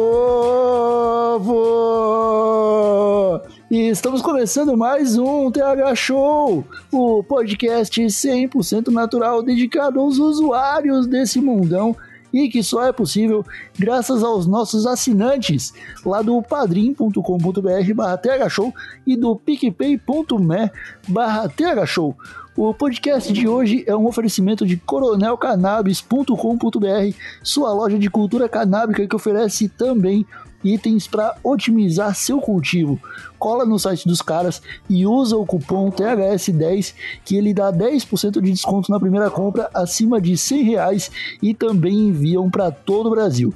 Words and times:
E 3.70 3.88
estamos 3.88 4.20
começando 4.20 4.76
mais 4.76 5.16
um 5.16 5.52
TH 5.52 5.94
Show, 5.94 6.64
o 6.90 7.22
podcast 7.22 8.02
100% 8.04 8.88
natural 8.88 9.44
dedicado 9.44 10.00
aos 10.00 10.18
usuários 10.18 11.06
desse 11.06 11.40
mundão 11.40 11.94
e 12.32 12.48
que 12.48 12.64
só 12.64 12.84
é 12.84 12.92
possível 12.92 13.46
graças 13.78 14.24
aos 14.24 14.48
nossos 14.48 14.88
assinantes 14.88 15.72
lá 16.04 16.20
do 16.20 16.42
padrim.com.br 16.42 17.94
barra 17.94 18.18
thshow 18.18 18.74
e 19.06 19.16
do 19.16 19.36
picpay.me 19.36 20.70
barra 21.06 21.48
thshow. 21.48 22.16
O 22.56 22.72
podcast 22.72 23.32
de 23.32 23.48
hoje 23.48 23.82
é 23.84 23.96
um 23.96 24.06
oferecimento 24.06 24.64
de 24.64 24.76
coronelcannabis.com.br, 24.76 27.16
sua 27.42 27.72
loja 27.72 27.98
de 27.98 28.08
cultura 28.08 28.48
canábica 28.48 29.04
que 29.08 29.16
oferece 29.16 29.68
também 29.68 30.24
itens 30.62 31.08
para 31.08 31.36
otimizar 31.42 32.14
seu 32.14 32.40
cultivo. 32.40 33.00
Cola 33.40 33.66
no 33.66 33.76
site 33.76 34.06
dos 34.06 34.22
caras 34.22 34.62
e 34.88 35.04
usa 35.04 35.36
o 35.36 35.44
cupom 35.44 35.90
THS10 35.90 36.94
que 37.24 37.36
ele 37.36 37.52
dá 37.52 37.72
10% 37.72 38.40
de 38.40 38.52
desconto 38.52 38.88
na 38.88 39.00
primeira 39.00 39.28
compra 39.30 39.68
acima 39.74 40.20
de 40.20 40.36
100 40.36 40.62
reais 40.62 41.10
e 41.42 41.54
também 41.54 42.06
enviam 42.06 42.48
para 42.48 42.70
todo 42.70 43.08
o 43.08 43.10
Brasil. 43.10 43.52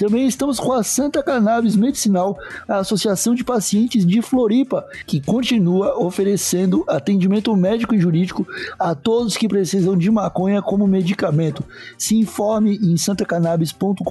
Também 0.00 0.26
estamos 0.26 0.58
com 0.58 0.72
a 0.72 0.82
Santa 0.82 1.22
Cannabis 1.22 1.76
Medicinal, 1.76 2.38
a 2.66 2.78
Associação 2.78 3.34
de 3.34 3.44
Pacientes 3.44 4.06
de 4.06 4.22
Floripa, 4.22 4.86
que 5.06 5.20
continua 5.20 6.02
oferecendo 6.02 6.86
atendimento 6.88 7.54
médico 7.54 7.94
e 7.94 8.00
jurídico 8.00 8.48
a 8.78 8.94
todos 8.94 9.36
que 9.36 9.46
precisam 9.46 9.94
de 9.98 10.10
maconha 10.10 10.62
como 10.62 10.86
medicamento. 10.86 11.62
Se 11.98 12.16
informe 12.16 12.78
em 12.78 12.96
santacannabis.com.br 12.96 14.02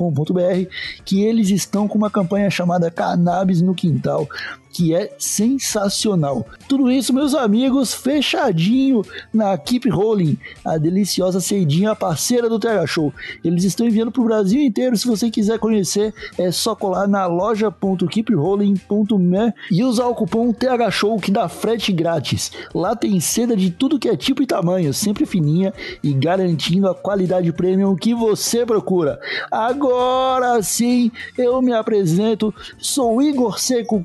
que 1.03 1.23
eles 1.23 1.49
estão 1.49 1.87
com 1.87 1.97
uma 1.97 2.11
campanha 2.11 2.51
chamada 2.51 2.91
Cannabis 2.91 3.59
no 3.59 3.73
Quintal 3.73 4.29
que 4.71 4.93
é 4.93 5.11
sensacional. 5.17 6.45
Tudo 6.67 6.91
isso, 6.91 7.13
meus 7.13 7.33
amigos, 7.33 7.93
fechadinho 7.93 9.01
na 9.33 9.57
Keep 9.57 9.89
Rolling, 9.89 10.37
a 10.63 10.77
deliciosa 10.77 11.39
cedinha 11.39 11.95
parceira 11.95 12.47
do 12.47 12.59
TH 12.59 12.85
Show. 12.87 13.11
Eles 13.43 13.63
estão 13.63 13.87
enviando 13.87 14.11
para 14.11 14.21
o 14.21 14.25
Brasil 14.25 14.61
inteiro. 14.61 14.95
Se 14.97 15.07
você 15.07 15.31
quiser 15.31 15.57
conhecer, 15.59 16.13
é 16.37 16.51
só 16.51 16.75
colar 16.75 17.07
na 17.07 17.25
loja.keeprolling.me 17.25 19.53
e 19.71 19.83
usar 19.83 20.05
o 20.07 20.15
cupom 20.15 20.53
TH 20.53 20.91
Show 20.91 21.19
que 21.19 21.31
dá 21.31 21.49
frete 21.49 21.91
grátis. 21.91 22.51
Lá 22.73 22.95
tem 22.95 23.19
seda 23.19 23.55
de 23.55 23.69
tudo 23.71 23.99
que 23.99 24.09
é 24.09 24.15
tipo 24.15 24.43
e 24.43 24.45
tamanho, 24.45 24.93
sempre 24.93 25.25
fininha 25.25 25.73
e 26.03 26.13
garantindo 26.13 26.87
a 26.87 26.95
qualidade 26.95 27.51
premium 27.51 27.95
que 27.95 28.13
você 28.13 28.63
procura. 28.65 29.19
Agora 29.51 30.61
sim, 30.61 31.11
eu 31.37 31.61
me 31.61 31.73
apresento. 31.73 32.53
Sou 32.77 33.21
Igor 33.21 33.59
Seco, 33.59 34.03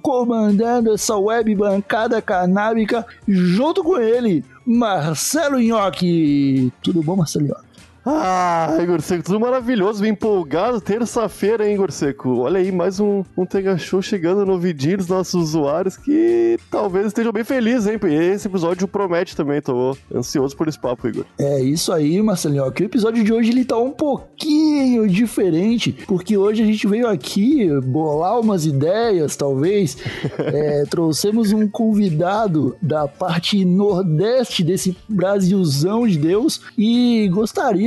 comandando 0.54 0.94
essa 0.94 1.16
web 1.16 1.54
bancada 1.54 2.22
canábica 2.22 3.04
junto 3.26 3.82
com 3.82 3.98
ele, 3.98 4.44
Marcelo 4.64 5.58
Nhoque. 5.60 6.72
Tudo 6.82 7.02
bom, 7.02 7.16
Marcelo 7.16 7.46
Nhoque? 7.46 7.73
Ah, 8.06 8.76
Igor 8.82 9.00
Seco, 9.00 9.24
tudo 9.24 9.40
maravilhoso, 9.40 10.02
bem 10.02 10.10
empolgado. 10.10 10.78
Terça-feira, 10.78 11.66
hein, 11.66 11.74
Igor 11.74 11.90
Seco? 11.90 12.40
Olha 12.40 12.60
aí, 12.60 12.70
mais 12.70 13.00
um, 13.00 13.24
um 13.34 13.46
Tega 13.46 13.78
Show 13.78 14.02
chegando 14.02 14.44
no 14.44 14.52
ouvidinho 14.52 14.98
dos 14.98 15.08
nossos 15.08 15.34
usuários 15.34 15.96
que 15.96 16.58
talvez 16.70 17.06
estejam 17.06 17.32
bem 17.32 17.44
felizes, 17.44 17.86
hein? 17.86 17.98
Esse 18.04 18.46
episódio 18.46 18.86
promete 18.86 19.34
também, 19.34 19.62
tô 19.62 19.96
ansioso 20.14 20.54
por 20.54 20.68
esse 20.68 20.78
papo, 20.78 21.08
Igor. 21.08 21.24
É 21.38 21.62
isso 21.62 21.90
aí, 21.94 22.20
Marcelinho. 22.20 22.70
Que 22.72 22.82
o 22.82 22.84
episódio 22.84 23.24
de 23.24 23.32
hoje 23.32 23.50
ele 23.50 23.64
tá 23.64 23.78
um 23.78 23.90
pouquinho 23.90 25.08
diferente, 25.08 25.92
porque 26.06 26.36
hoje 26.36 26.62
a 26.62 26.66
gente 26.66 26.86
veio 26.86 27.08
aqui 27.08 27.70
bolar 27.80 28.38
umas 28.38 28.66
ideias, 28.66 29.34
talvez. 29.36 29.96
É, 30.54 30.84
trouxemos 30.84 31.52
um 31.52 31.66
convidado 31.66 32.76
da 32.82 33.08
parte 33.08 33.64
nordeste 33.64 34.62
desse 34.62 34.96
Brasilzão 35.08 36.06
de 36.06 36.18
Deus 36.18 36.60
e 36.76 37.28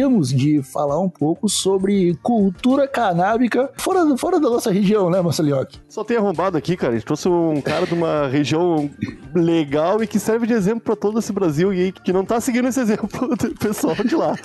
gostaríamos 0.08 0.30
de 0.30 0.62
falar 0.64 1.00
um 1.00 1.10
pouco 1.10 1.50
sobre 1.50 2.16
cultura 2.24 2.88
canábica 2.88 3.70
fora, 3.78 4.18
fora 4.18 4.40
da 4.40 4.50
nossa 4.50 4.72
região, 4.72 5.10
né, 5.10 5.22
Marcelinhoque? 5.22 5.80
Só 5.88 6.04
tem 6.04 6.18
arrombado 6.18 6.58
aqui, 6.58 6.78
cara. 6.78 6.94
A 6.94 6.96
gente 6.96 7.06
trouxe 7.06 7.28
um 7.28 7.62
cara 7.62 7.86
de 7.86 7.94
uma 7.94 8.28
região 8.28 8.90
legal 9.36 10.02
e 10.02 10.08
que 10.08 10.20
serve 10.20 10.48
de 10.48 10.54
exemplo 10.54 10.82
pra 10.82 10.96
todo 10.96 11.20
esse 11.20 11.32
Brasil 11.34 11.74
e 11.74 11.92
que 11.92 12.14
não 12.14 12.24
tá 12.26 12.40
seguindo 12.40 12.68
esse 12.68 12.80
exemplo 12.80 13.10
do 13.36 13.56
pessoal 13.56 13.96
de 13.96 14.16
lá. 14.16 14.36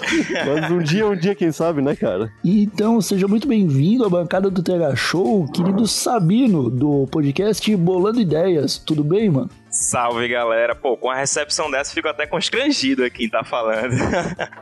Mas 0.47 0.71
um 0.71 0.79
dia, 0.79 1.07
um 1.07 1.17
dia, 1.17 1.35
quem 1.35 1.53
sabe, 1.53 1.81
né, 1.81 1.95
cara? 1.95 2.31
Então, 2.45 3.01
seja 3.01 3.29
muito 3.29 3.47
bem-vindo 3.47 4.05
à 4.05 4.09
bancada 4.09 4.51
do 4.51 4.63
TH 4.63 4.97
Show, 4.97 5.47
querido 5.53 5.87
Sabino, 5.87 6.69
do 6.69 7.07
podcast 7.11 7.75
Bolando 7.77 8.21
Ideias. 8.21 8.79
Tudo 8.79 9.05
bem, 9.05 9.31
mano? 9.31 9.51
Salve 9.73 10.29
galera, 10.29 10.75
pô, 10.75 10.99
com 10.99 11.11
a 11.11 11.15
recepção 11.15 11.71
dessa 11.71 11.95
fico 11.95 12.07
até 12.07 12.27
constrangido 12.27 13.03
aqui 13.03 13.25
em 13.25 13.31
tá 13.31 13.43
falando. 13.43 13.95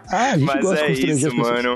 Ah, 0.09 0.31
a 0.31 0.39
gente 0.39 0.47
Mas 0.47 0.61
gosta 0.61 0.85
é 0.85 0.93
de 0.93 1.11
isso, 1.11 1.35
mano. 1.35 1.75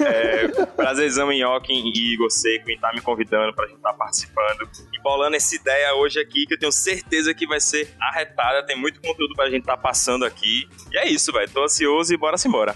É, 0.00 0.66
prazerzão 0.66 1.32
em 1.32 1.40
Joaquim 1.40 1.90
e 1.92 2.14
Igor 2.14 2.30
Seco 2.30 2.70
em 2.70 2.74
estar 2.74 2.92
me 2.94 3.00
convidando 3.00 3.52
pra 3.54 3.66
gente 3.66 3.78
estar 3.78 3.92
participando 3.92 4.68
e 4.92 5.02
bolando 5.02 5.34
essa 5.34 5.54
ideia 5.56 5.94
hoje 5.94 6.20
aqui 6.20 6.46
que 6.46 6.54
eu 6.54 6.58
tenho 6.58 6.70
certeza 6.70 7.34
que 7.34 7.44
vai 7.44 7.58
ser 7.58 7.88
arretada. 8.00 8.64
Tem 8.64 8.76
muito 8.76 9.00
conteúdo 9.00 9.34
pra 9.34 9.50
gente 9.50 9.62
estar 9.62 9.76
passando 9.76 10.24
aqui. 10.24 10.68
E 10.92 10.98
é 10.98 11.08
isso, 11.08 11.32
velho. 11.32 11.50
Tô 11.50 11.64
ansioso 11.64 12.14
e 12.14 12.16
bora-se 12.16 12.46
embora. 12.46 12.72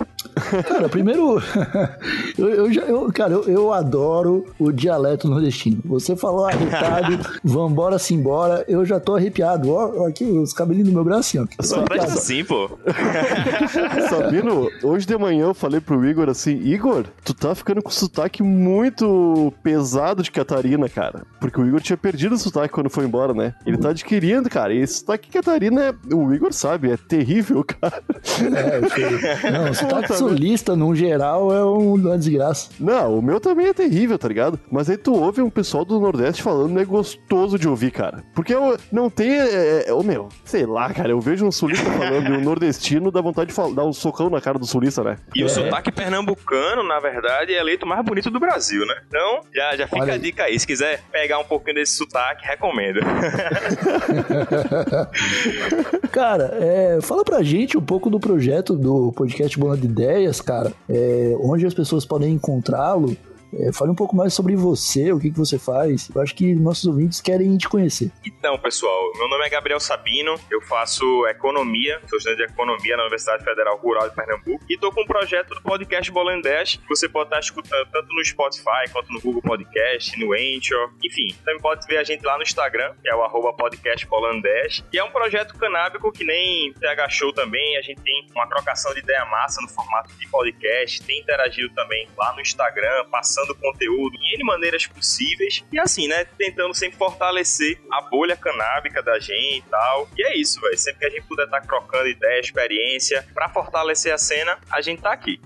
Cara, 0.66 0.88
primeiro, 0.88 1.40
eu, 2.36 2.48
eu 2.48 2.72
já, 2.72 2.82
eu, 2.82 3.12
cara, 3.12 3.32
eu, 3.32 3.44
eu 3.44 3.72
adoro 3.72 4.46
o 4.58 4.72
dialeto 4.72 5.28
nordestino. 5.28 5.80
Você 5.84 6.16
falou 6.16 6.46
arretado, 6.46 7.18
vambora, 7.44 7.98
simbora, 7.98 8.64
eu 8.66 8.84
já 8.84 8.98
tô 8.98 9.14
arrepiado. 9.14 9.72
Ó 9.72 9.99
aqui 10.06 10.24
os 10.24 10.52
cabelinhos 10.52 10.88
do 10.88 10.94
meu 10.94 11.04
braço, 11.04 11.38
assim, 11.38 11.48
ó. 11.58 11.62
Só 11.62 11.82
presta 11.82 12.14
assim, 12.14 12.44
pô. 12.44 12.70
Sabino, 14.08 14.68
hoje 14.82 15.06
de 15.06 15.16
manhã 15.16 15.46
eu 15.46 15.54
falei 15.54 15.80
pro 15.80 16.04
Igor 16.06 16.28
assim, 16.28 16.52
Igor, 16.62 17.04
tu 17.24 17.34
tá 17.34 17.54
ficando 17.54 17.82
com 17.82 17.90
sotaque 17.90 18.42
muito 18.42 19.52
pesado 19.62 20.22
de 20.22 20.30
Catarina, 20.30 20.88
cara. 20.88 21.22
Porque 21.40 21.60
o 21.60 21.66
Igor 21.66 21.80
tinha 21.80 21.96
perdido 21.96 22.34
o 22.34 22.38
sotaque 22.38 22.72
quando 22.72 22.90
foi 22.90 23.04
embora, 23.04 23.32
né? 23.34 23.54
Ele 23.66 23.76
tá 23.78 23.90
adquirindo, 23.90 24.48
cara. 24.48 24.72
E 24.74 24.78
esse 24.78 25.00
sotaque 25.00 25.28
de 25.28 25.32
Catarina, 25.34 25.82
é, 25.84 26.14
o 26.14 26.32
Igor 26.32 26.52
sabe, 26.52 26.90
é 26.90 26.96
terrível, 26.96 27.64
cara. 27.80 28.02
É, 28.10 28.88
feio. 28.88 29.52
Não, 29.52 29.70
o 29.70 29.74
sotaque 29.74 30.02
Puta, 30.08 30.14
sulista, 30.18 30.76
no 30.76 30.94
geral, 30.94 31.52
é 31.52 31.64
um- 31.64 31.94
uma 31.94 32.16
desgraça. 32.18 32.70
Não, 32.78 33.18
o 33.18 33.22
meu 33.22 33.40
também 33.40 33.66
é 33.66 33.72
terrível, 33.74 34.18
tá 34.18 34.28
ligado? 34.28 34.58
Mas 34.70 34.88
aí 34.88 34.96
tu 34.96 35.12
ouve 35.14 35.42
um 35.42 35.50
pessoal 35.50 35.84
do 35.84 35.98
Nordeste 36.00 36.42
falando, 36.42 36.78
é 36.80 36.84
gostoso 36.84 37.58
de 37.58 37.68
ouvir, 37.68 37.90
cara. 37.90 38.22
Porque 38.34 38.54
eu, 38.54 38.76
não 38.92 39.10
tem. 39.10 39.30
É, 39.30 39.89
é, 39.90 39.94
ô, 39.94 40.02
meu, 40.02 40.28
sei 40.44 40.66
lá, 40.66 40.92
cara, 40.92 41.10
eu 41.10 41.20
vejo 41.20 41.46
um 41.46 41.52
sulista 41.52 41.88
falando 41.90 42.28
e 42.28 42.32
um 42.36 42.40
nordestino 42.40 43.10
dá 43.10 43.20
vontade 43.20 43.48
de 43.48 43.54
falar- 43.54 43.74
dar 43.74 43.84
um 43.84 43.92
socão 43.92 44.28
na 44.30 44.40
cara 44.40 44.58
do 44.58 44.66
sulista, 44.66 45.02
né? 45.04 45.16
E 45.34 45.44
o 45.44 45.48
sotaque 45.48 45.90
pernambucano, 45.92 46.82
na 46.82 46.98
verdade, 47.00 47.52
é 47.54 47.60
eleito 47.60 47.86
mais 47.86 48.04
bonito 48.04 48.30
do 48.30 48.40
Brasil, 48.40 48.84
né? 48.86 48.94
Então, 49.08 49.40
já, 49.54 49.76
já 49.76 49.86
fica 49.86 50.00
Olha 50.02 50.14
a 50.14 50.18
dica 50.18 50.44
aí. 50.44 50.58
Se 50.58 50.66
quiser 50.66 51.00
pegar 51.12 51.38
um 51.38 51.44
pouquinho 51.44 51.76
desse 51.76 51.94
sotaque, 51.96 52.46
recomendo. 52.46 53.00
Cara, 56.12 56.56
é, 56.60 56.98
fala 57.02 57.24
pra 57.24 57.42
gente 57.42 57.76
um 57.78 57.82
pouco 57.82 58.10
do 58.10 58.18
projeto 58.18 58.74
do 58.76 59.12
podcast 59.12 59.58
Bolando 59.58 59.84
Ideias, 59.84 60.40
cara. 60.40 60.72
É, 60.88 61.34
onde 61.40 61.66
as 61.66 61.74
pessoas 61.74 62.04
podem 62.04 62.32
encontrá-lo 62.32 63.16
É, 63.52 63.72
fale 63.72 63.90
um 63.90 63.94
pouco 63.94 64.14
mais 64.14 64.32
sobre 64.32 64.54
você, 64.54 65.12
o 65.12 65.18
que, 65.18 65.30
que 65.30 65.38
você 65.38 65.58
faz. 65.58 66.08
Eu 66.14 66.20
acho 66.20 66.34
que 66.34 66.54
nossos 66.54 66.86
ouvintes 66.86 67.20
querem 67.20 67.56
te 67.56 67.68
conhecer. 67.68 68.10
Então, 68.24 68.58
pessoal, 68.58 69.12
meu 69.16 69.28
nome 69.28 69.46
é 69.46 69.50
Gabriel 69.50 69.80
Sabino, 69.80 70.34
eu 70.50 70.60
faço 70.62 71.26
economia, 71.26 72.00
sou 72.06 72.18
estudante 72.18 72.46
de 72.46 72.52
economia 72.52 72.96
na 72.96 73.02
Universidade 73.02 73.44
Federal 73.44 73.76
Rural 73.78 74.08
de 74.08 74.14
Pernambuco 74.14 74.64
e 74.68 74.78
tô 74.78 74.92
com 74.92 75.02
um 75.02 75.06
projeto 75.06 75.54
do 75.54 75.62
podcast 75.62 76.10
Bolan 76.10 76.40
10 76.40 76.76
que 76.76 76.88
você 76.88 77.08
pode 77.08 77.28
estar 77.28 77.40
escutando 77.40 77.88
tanto 77.90 78.14
no 78.14 78.24
Spotify 78.24 78.90
quanto 78.92 79.12
no 79.12 79.20
Google 79.20 79.42
Podcast, 79.42 80.18
no 80.18 80.32
Anchor, 80.32 80.92
enfim. 81.02 81.34
Também 81.44 81.60
pode 81.60 81.86
ver 81.86 81.98
a 81.98 82.04
gente 82.04 82.24
lá 82.24 82.36
no 82.36 82.42
Instagram, 82.42 82.94
que 83.02 83.08
é 83.08 83.14
o 83.14 83.22
arroba 83.22 83.52
podcast 83.52 84.06
Bolan 84.06 84.40
10, 84.40 84.84
e 84.92 84.98
é 84.98 85.04
um 85.04 85.10
projeto 85.10 85.56
canábico 85.58 86.12
que 86.12 86.24
nem 86.24 86.72
TH 86.74 87.08
Show 87.08 87.32
também, 87.32 87.76
a 87.76 87.82
gente 87.82 88.00
tem 88.00 88.26
uma 88.34 88.46
trocação 88.46 88.92
de 88.94 89.00
ideia 89.00 89.24
massa 89.26 89.60
no 89.60 89.68
formato 89.68 90.12
de 90.14 90.28
podcast, 90.28 91.02
tem 91.02 91.20
interagido 91.20 91.72
também 91.74 92.08
lá 92.16 92.32
no 92.34 92.40
Instagram, 92.40 93.06
passando 93.10 93.39
conteúdo 93.54 94.16
em 94.16 94.34
N 94.34 94.44
maneiras 94.44 94.86
possíveis, 94.86 95.64
e 95.72 95.78
assim, 95.78 96.08
né, 96.08 96.24
tentando 96.38 96.74
sempre 96.74 96.98
fortalecer 96.98 97.78
a 97.90 98.02
bolha 98.02 98.36
canábica 98.36 99.02
da 99.02 99.18
gente 99.18 99.58
e 99.58 99.70
tal. 99.70 100.08
E 100.16 100.24
é 100.24 100.36
isso, 100.36 100.60
velho. 100.60 100.78
Sempre 100.78 101.00
que 101.00 101.06
a 101.06 101.10
gente 101.10 101.26
puder 101.26 101.44
estar 101.44 101.60
trocando 101.62 102.08
ideia, 102.08 102.40
experiência, 102.40 103.26
para 103.34 103.48
fortalecer 103.48 104.12
a 104.12 104.18
cena, 104.18 104.58
a 104.70 104.80
gente 104.80 105.02
tá 105.02 105.12
aqui. 105.12 105.40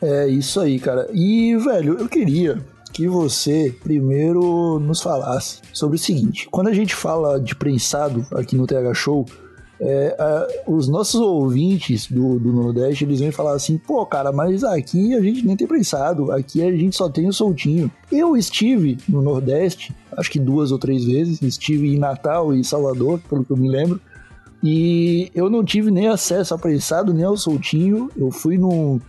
É 0.00 0.26
isso 0.28 0.60
aí, 0.60 0.78
cara. 0.78 1.08
E, 1.12 1.56
velho, 1.56 1.98
eu 1.98 2.08
queria 2.08 2.64
que 2.92 3.08
você 3.08 3.74
primeiro 3.82 4.78
nos 4.78 5.02
falasse 5.02 5.60
sobre 5.72 5.96
o 5.96 5.98
seguinte: 5.98 6.48
quando 6.50 6.68
a 6.68 6.72
gente 6.72 6.94
fala 6.94 7.40
de 7.40 7.54
prensado 7.54 8.26
aqui 8.32 8.56
no 8.56 8.66
TH 8.66 8.94
Show, 8.94 9.26
é, 9.80 10.16
é, 10.18 10.62
os 10.66 10.88
nossos 10.88 11.20
ouvintes 11.20 12.08
do, 12.10 12.38
do 12.38 12.52
Nordeste 12.52 13.04
eles 13.04 13.20
vêm 13.20 13.30
falar 13.30 13.54
assim: 13.54 13.78
pô, 13.78 14.04
cara, 14.04 14.32
mas 14.32 14.64
aqui 14.64 15.14
a 15.14 15.20
gente 15.20 15.46
nem 15.46 15.56
tem 15.56 15.66
prensado, 15.66 16.32
aqui 16.32 16.62
a 16.62 16.70
gente 16.70 16.96
só 16.96 17.08
tem 17.08 17.28
o 17.28 17.32
soltinho. 17.32 17.90
Eu 18.10 18.36
estive 18.36 18.98
no 19.08 19.22
Nordeste, 19.22 19.94
acho 20.16 20.30
que 20.30 20.40
duas 20.40 20.72
ou 20.72 20.78
três 20.78 21.04
vezes, 21.04 21.40
estive 21.42 21.94
em 21.94 21.98
Natal 21.98 22.52
e 22.52 22.64
Salvador, 22.64 23.20
pelo 23.28 23.44
que 23.44 23.52
eu 23.52 23.56
me 23.56 23.68
lembro. 23.68 24.00
E 24.62 25.30
eu 25.34 25.48
não 25.48 25.64
tive 25.64 25.90
nem 25.90 26.08
acesso 26.08 26.52
a 26.52 26.58
prensado, 26.58 27.14
nem 27.14 27.24
ao 27.24 27.36
soltinho. 27.36 28.10
Eu 28.16 28.32
fui 28.32 28.58
num, 28.58 29.00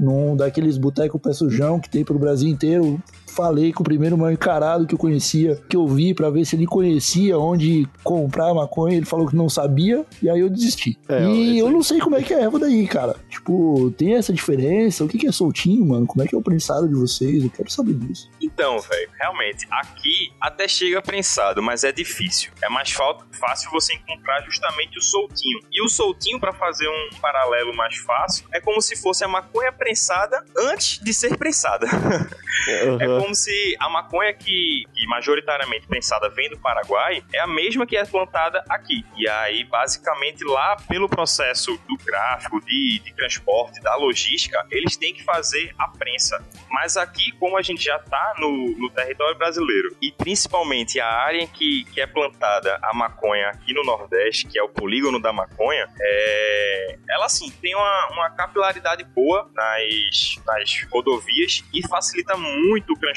num 0.00 0.36
daqueles 0.36 0.76
boteco 0.76 1.18
pé 1.18 1.32
sujão 1.32 1.78
que 1.78 1.88
tem 1.88 2.04
pro 2.04 2.18
Brasil 2.18 2.48
inteiro. 2.48 3.00
Falei 3.36 3.70
com 3.70 3.82
o 3.82 3.84
primeiro 3.84 4.16
mal 4.16 4.32
encarado 4.32 4.86
que 4.86 4.94
eu 4.94 4.98
conhecia, 4.98 5.60
que 5.68 5.76
eu 5.76 5.86
vi 5.86 6.14
para 6.14 6.30
ver 6.30 6.46
se 6.46 6.56
ele 6.56 6.66
conhecia 6.66 7.38
onde 7.38 7.86
comprar 8.02 8.54
maconha. 8.54 8.96
Ele 8.96 9.04
falou 9.04 9.28
que 9.28 9.36
não 9.36 9.46
sabia, 9.46 10.06
e 10.22 10.30
aí 10.30 10.40
eu 10.40 10.48
desisti. 10.48 10.98
É, 11.06 11.22
e 11.22 11.50
esse 11.50 11.58
eu 11.58 11.70
não 11.70 11.82
sei 11.82 11.98
como 12.00 12.16
é 12.16 12.22
que 12.22 12.32
é 12.32 12.38
a 12.38 12.42
erva 12.44 12.58
daí, 12.58 12.86
cara. 12.88 13.14
Tipo, 13.28 13.92
tem 13.98 14.14
essa 14.14 14.32
diferença? 14.32 15.04
O 15.04 15.08
que 15.08 15.18
que 15.18 15.26
é 15.26 15.32
soltinho, 15.32 15.84
mano? 15.84 16.06
Como 16.06 16.24
é 16.24 16.26
que 16.26 16.34
é 16.34 16.38
o 16.38 16.42
prensado 16.42 16.88
de 16.88 16.94
vocês? 16.94 17.44
Eu 17.44 17.50
quero 17.50 17.70
saber 17.70 17.92
disso. 17.92 18.30
Então, 18.40 18.78
velho, 18.78 19.10
realmente, 19.20 19.66
aqui 19.70 20.32
até 20.40 20.66
chega 20.66 21.02
prensado, 21.02 21.62
mas 21.62 21.84
é 21.84 21.92
difícil. 21.92 22.50
É 22.62 22.70
mais 22.70 22.90
fácil 22.90 23.70
você 23.70 23.92
encontrar 23.92 24.42
justamente 24.44 24.98
o 24.98 25.02
soltinho. 25.02 25.60
E 25.70 25.84
o 25.84 25.88
soltinho, 25.90 26.40
pra 26.40 26.54
fazer 26.54 26.88
um 26.88 27.20
paralelo 27.20 27.76
mais 27.76 27.96
fácil, 27.98 28.46
é 28.50 28.60
como 28.60 28.80
se 28.80 28.96
fosse 28.96 29.24
a 29.24 29.28
maconha 29.28 29.72
prensada 29.72 30.42
antes 30.56 30.98
de 31.04 31.12
ser 31.12 31.36
prensada. 31.36 31.86
É 32.68 32.88
Aham. 32.88 33.25
Como 33.26 33.34
se 33.34 33.76
a 33.80 33.88
maconha 33.88 34.32
que, 34.32 34.84
que 34.94 35.06
majoritariamente 35.08 35.88
prensada 35.88 36.28
vem 36.28 36.48
do 36.48 36.56
Paraguai 36.60 37.24
é 37.34 37.40
a 37.40 37.46
mesma 37.46 37.84
que 37.84 37.96
é 37.96 38.04
plantada 38.04 38.64
aqui. 38.68 39.04
E 39.16 39.28
aí, 39.28 39.64
basicamente, 39.64 40.44
lá 40.44 40.76
pelo 40.88 41.08
processo 41.08 41.76
do 41.88 41.96
gráfico, 42.04 42.64
de, 42.64 43.00
de 43.00 43.12
transporte, 43.14 43.82
da 43.82 43.96
logística, 43.96 44.64
eles 44.70 44.96
têm 44.96 45.12
que 45.12 45.24
fazer 45.24 45.74
a 45.76 45.88
prensa. 45.88 46.40
Mas 46.70 46.96
aqui, 46.96 47.32
como 47.32 47.58
a 47.58 47.62
gente 47.62 47.82
já 47.82 47.98
tá 47.98 48.34
no, 48.38 48.78
no 48.78 48.88
território 48.90 49.36
brasileiro, 49.36 49.96
e 50.00 50.12
principalmente 50.12 51.00
a 51.00 51.08
área 51.08 51.42
em 51.42 51.48
que, 51.48 51.84
que 51.86 52.00
é 52.00 52.06
plantada 52.06 52.78
a 52.80 52.94
maconha 52.94 53.48
aqui 53.48 53.74
no 53.74 53.82
Nordeste, 53.82 54.46
que 54.46 54.56
é 54.56 54.62
o 54.62 54.68
polígono 54.68 55.20
da 55.20 55.32
maconha, 55.32 55.88
é, 56.00 56.98
ela 57.10 57.26
assim 57.26 57.50
tem 57.50 57.74
uma, 57.74 58.08
uma 58.12 58.30
capilaridade 58.30 59.02
boa 59.02 59.50
nas, 59.52 60.40
nas 60.46 60.86
rodovias 60.92 61.64
e 61.74 61.86
facilita 61.88 62.36
muito 62.36 62.92
o 62.92 62.98
transporte 62.98 63.15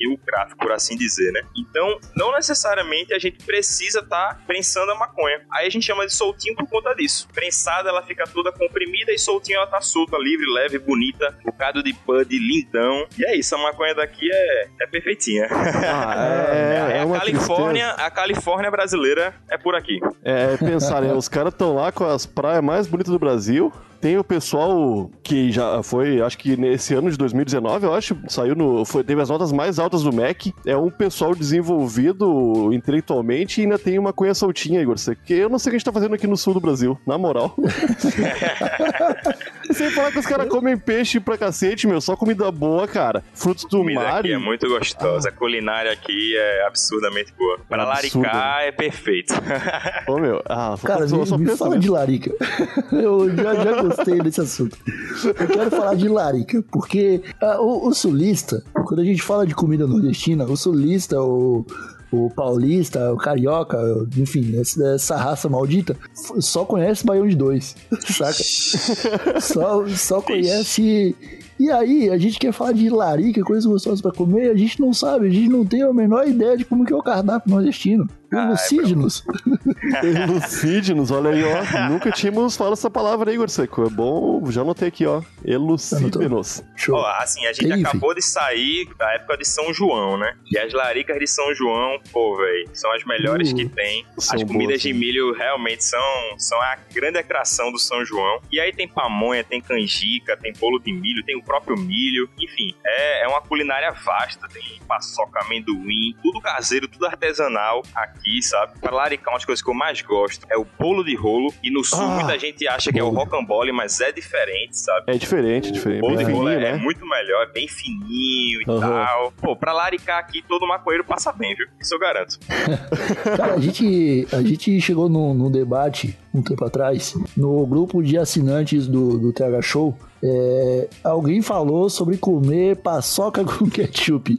e 0.00 0.12
o 0.12 0.18
tráfego, 0.18 0.58
por 0.58 0.72
assim 0.72 0.96
dizer, 0.96 1.32
né? 1.32 1.42
Então, 1.56 1.98
não 2.16 2.32
necessariamente 2.32 3.14
a 3.14 3.18
gente 3.18 3.44
precisa 3.44 4.00
estar 4.00 4.42
prensando 4.46 4.92
a 4.92 4.94
maconha. 4.94 5.44
Aí 5.52 5.66
a 5.66 5.70
gente 5.70 5.84
chama 5.84 6.06
de 6.06 6.12
soltinho 6.12 6.54
por 6.56 6.68
conta 6.68 6.94
disso. 6.94 7.28
Prensada, 7.32 7.88
ela 7.88 8.02
fica 8.02 8.24
toda 8.24 8.52
comprimida 8.52 9.12
e 9.12 9.18
soltinho 9.18 9.56
ela 9.56 9.66
tá 9.66 9.80
solta, 9.80 10.16
livre, 10.18 10.46
leve, 10.52 10.78
bonita, 10.78 11.36
bocado 11.44 11.82
de 11.82 11.92
bud, 11.92 12.38
lindão. 12.38 13.06
E 13.18 13.24
é 13.24 13.36
isso, 13.36 13.54
a 13.54 13.58
maconha 13.58 13.94
daqui 13.94 14.28
é, 14.30 14.68
é 14.82 14.86
perfeitinha. 14.86 15.48
Ah, 15.50 16.14
é, 16.52 16.96
é 16.98 17.00
a 17.00 17.06
uma 17.06 17.18
Califórnia, 17.18 17.90
a 17.90 18.10
Califórnia 18.10 18.70
brasileira 18.70 19.34
é 19.50 19.58
por 19.58 19.74
aqui. 19.74 20.00
É, 20.24 20.54
é 20.54 20.56
pensar, 20.56 21.02
né? 21.02 21.12
Os 21.12 21.28
caras 21.28 21.52
estão 21.52 21.74
lá 21.74 21.92
com 21.92 22.04
as 22.04 22.26
praias 22.26 22.62
mais 22.62 22.86
bonitas 22.86 23.12
do 23.12 23.18
Brasil. 23.18 23.72
Tem 24.00 24.18
o 24.18 24.24
pessoal 24.24 25.10
que 25.22 25.50
já 25.50 25.82
foi, 25.82 26.20
acho 26.20 26.36
que 26.38 26.56
nesse 26.56 26.94
ano 26.94 27.10
de 27.10 27.16
2019, 27.16 27.86
eu 27.86 27.94
acho, 27.94 28.16
saiu 28.28 28.54
no. 28.54 28.84
Foi, 28.84 29.02
teve 29.02 29.20
as 29.26 29.30
notas 29.30 29.52
mais 29.52 29.78
altas 29.78 30.02
do 30.02 30.12
MEC. 30.12 30.54
É 30.64 30.76
um 30.76 30.90
pessoal 30.90 31.34
desenvolvido 31.34 32.72
intelectualmente 32.72 33.60
e 33.60 33.64
ainda 33.64 33.78
tem 33.78 33.98
uma 33.98 34.12
cunha 34.12 34.34
soltinha, 34.34 34.80
Igor. 34.80 34.96
Que 35.24 35.34
eu 35.34 35.48
não 35.48 35.58
sei 35.58 35.68
o 35.68 35.70
que 35.72 35.76
a 35.76 35.78
gente 35.78 35.84
tá 35.84 35.92
fazendo 35.92 36.14
aqui 36.14 36.26
no 36.26 36.36
sul 36.36 36.54
do 36.54 36.60
Brasil, 36.60 36.98
na 37.06 37.18
moral. 37.18 37.54
Sem 39.72 39.90
falar 39.90 40.12
que 40.12 40.18
os 40.18 40.26
caras 40.26 40.48
comem 40.48 40.76
peixe 40.76 41.20
pra 41.20 41.36
cacete, 41.36 41.86
meu. 41.86 42.00
Só 42.00 42.16
comida 42.16 42.50
boa, 42.50 42.86
cara. 42.86 43.22
Frutos 43.34 43.64
do 43.64 43.78
comida 43.78 44.00
mar. 44.00 44.20
aqui 44.20 44.32
é 44.32 44.38
muito 44.38 44.68
gostosa. 44.68 45.28
A 45.28 45.32
culinária 45.32 45.92
aqui 45.92 46.36
é 46.36 46.66
absurdamente 46.66 47.32
boa. 47.36 47.58
Para 47.68 47.82
Absurda. 47.82 48.28
laricar 48.28 48.60
é 48.62 48.72
perfeito. 48.72 49.34
Ô, 50.08 50.18
meu. 50.18 50.42
Ah, 50.48 50.76
Cara, 50.82 51.06
só, 51.08 51.16
me, 51.16 51.26
só 51.26 51.38
me 51.38 51.56
fala 51.56 51.78
de 51.78 51.88
larica. 51.90 52.32
Eu 52.92 53.34
já, 53.34 53.54
já 53.54 53.82
gostei 53.82 54.20
desse 54.20 54.40
assunto. 54.40 54.76
Eu 55.24 55.34
quero 55.48 55.70
falar 55.70 55.94
de 55.94 56.08
larica, 56.08 56.62
porque 56.70 57.22
ah, 57.40 57.60
o, 57.60 57.88
o 57.88 57.94
sulista, 57.94 58.62
quando 58.86 59.00
a 59.00 59.04
gente 59.04 59.22
fala 59.22 59.46
de 59.46 59.54
comida 59.54 59.86
nordestina, 59.86 60.44
o 60.44 60.56
sulista, 60.56 61.20
o, 61.20 61.64
o 62.10 62.30
paulista, 62.30 63.12
o 63.12 63.16
carioca, 63.16 63.78
enfim, 64.16 64.54
essa, 64.58 65.16
raça 65.16 65.48
maldita, 65.48 65.96
só 66.14 66.64
conhece 66.64 67.04
Baião 67.04 67.26
de 67.26 67.36
Dois, 67.36 67.76
saca? 68.00 69.40
Só, 69.40 69.86
só 69.88 70.20
conhece... 70.20 71.14
E 71.58 71.70
aí, 71.70 72.10
a 72.10 72.18
gente 72.18 72.38
quer 72.38 72.52
falar 72.52 72.72
de 72.72 72.90
larica, 72.90 73.42
coisas 73.42 73.64
gostosas 73.64 74.02
pra 74.02 74.12
comer, 74.12 74.50
a 74.50 74.54
gente 74.54 74.78
não 74.78 74.92
sabe, 74.92 75.26
a 75.26 75.30
gente 75.30 75.48
não 75.48 75.64
tem 75.64 75.82
a 75.82 75.92
menor 75.92 76.28
ideia 76.28 76.54
de 76.54 76.66
como 76.66 76.84
que 76.84 76.92
é 76.92 76.96
o 76.96 77.02
cardápio 77.02 77.50
nordestino. 77.50 78.06
Ah, 78.32 78.38
é 78.38 78.46
Elucide-nos. 78.46 79.24
Elucide-nos, 80.02 81.10
olha 81.10 81.30
aí, 81.30 81.44
ó. 81.44 81.88
Nunca 81.88 82.10
tínhamos 82.10 82.56
falado 82.56 82.72
essa 82.72 82.90
palavra 82.90 83.30
aí, 83.30 83.36
Igor 83.36 83.48
Seco. 83.48 83.86
É 83.86 83.90
bom, 83.90 84.42
já 84.50 84.62
anotei 84.62 84.88
aqui, 84.88 85.06
ó. 85.06 85.22
Elucide-nos. 85.44 86.64
Show. 86.76 86.96
Ó, 86.96 87.06
assim, 87.18 87.46
a 87.46 87.52
gente 87.52 87.72
acabou 87.72 88.14
de 88.14 88.22
sair 88.22 88.88
da 88.98 89.12
época 89.14 89.36
de 89.38 89.46
São 89.46 89.72
João, 89.72 90.16
né? 90.16 90.36
E 90.50 90.58
as 90.58 90.72
laricas 90.72 91.18
de 91.18 91.26
São 91.26 91.54
João, 91.54 92.00
pô, 92.12 92.36
velho, 92.36 92.68
são 92.74 92.92
as 92.92 93.04
melhores 93.04 93.52
Uh, 93.52 93.54
que 93.54 93.68
tem. 93.68 94.06
As 94.16 94.42
comidas 94.42 94.68
boas, 94.68 94.82
de 94.82 94.92
milho 94.92 95.32
realmente 95.32 95.84
são, 95.84 96.00
são 96.38 96.60
a 96.60 96.76
grande 96.92 97.18
atração 97.18 97.70
do 97.70 97.78
São 97.78 98.04
João. 98.04 98.40
E 98.50 98.60
aí 98.60 98.72
tem 98.72 98.88
pamonha, 98.88 99.44
tem 99.44 99.60
canjica, 99.60 100.36
tem 100.36 100.52
bolo 100.52 100.78
de 100.78 100.92
milho, 100.92 101.24
tem 101.24 101.36
o 101.36 101.42
próprio 101.42 101.76
milho. 101.76 102.28
Enfim, 102.38 102.74
é, 102.84 103.24
é 103.24 103.28
uma 103.28 103.40
culinária 103.40 103.92
vasta. 103.92 104.48
Tem 104.48 104.80
paçoca, 104.86 105.40
amendoim, 105.40 106.16
tudo 106.22 106.40
caseiro, 106.40 106.88
tudo 106.88 107.06
artesanal 107.06 107.82
aqui, 107.94 108.15
sabe? 108.42 108.72
Pra 108.80 108.90
laricar, 108.94 109.32
umas 109.34 109.44
coisas 109.44 109.62
que 109.62 109.70
eu 109.70 109.74
mais 109.74 110.00
gosto 110.02 110.46
é 110.50 110.56
o 110.56 110.66
bolo 110.78 111.04
de 111.04 111.14
rolo. 111.16 111.52
E 111.62 111.70
no 111.70 111.82
sul, 111.84 112.00
Ah, 112.00 112.06
muita 112.20 112.38
gente 112.38 112.66
acha 112.68 112.92
que 112.92 112.98
é 112.98 113.02
o 113.02 113.10
rocambole, 113.10 113.72
mas 113.72 114.00
é 114.00 114.12
diferente, 114.12 114.76
sabe? 114.78 115.04
É 115.12 115.16
diferente, 115.18 115.70
diferente. 115.72 115.98
O 115.98 116.08
bolo 116.08 116.16
de 116.16 116.24
rolo 116.24 116.36
fininho, 116.48 116.60
é, 116.60 116.68
é 116.68 116.72
né? 116.72 116.78
muito 116.78 117.06
melhor, 117.06 117.42
é 117.44 117.52
bem 117.52 117.68
fininho 117.68 118.60
e 118.60 118.64
Aham. 118.68 118.80
tal. 118.80 119.32
Pô, 119.40 119.56
pra 119.56 119.72
laricar 119.72 120.18
aqui, 120.18 120.42
todo 120.46 120.66
maconheiro 120.66 121.04
passa 121.04 121.32
bem, 121.32 121.54
viu? 121.54 121.66
Isso 121.80 121.94
eu 121.94 121.98
garanto. 121.98 122.38
Cara, 123.36 123.54
a 123.54 123.60
gente, 123.60 124.26
a 124.32 124.42
gente 124.42 124.80
chegou 124.80 125.08
num, 125.08 125.34
num 125.34 125.50
debate 125.50 126.16
um 126.34 126.42
tempo 126.42 126.64
atrás, 126.64 127.14
no 127.36 127.66
grupo 127.66 128.02
de 128.02 128.18
assinantes 128.18 128.86
do, 128.86 129.18
do 129.18 129.32
TH 129.32 129.62
Show. 129.62 129.96
é, 130.22 130.88
alguém 131.02 131.40
falou 131.40 131.88
sobre 131.88 132.18
comer 132.18 132.76
paçoca 132.76 133.42
com 133.44 133.68
ketchup. 133.70 134.36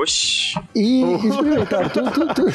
Oxi. 0.00 0.52
E 0.74 1.02
experimentaram 1.02 1.88
tudo, 1.90 2.10
tudo, 2.10 2.34
tudo. 2.34 2.50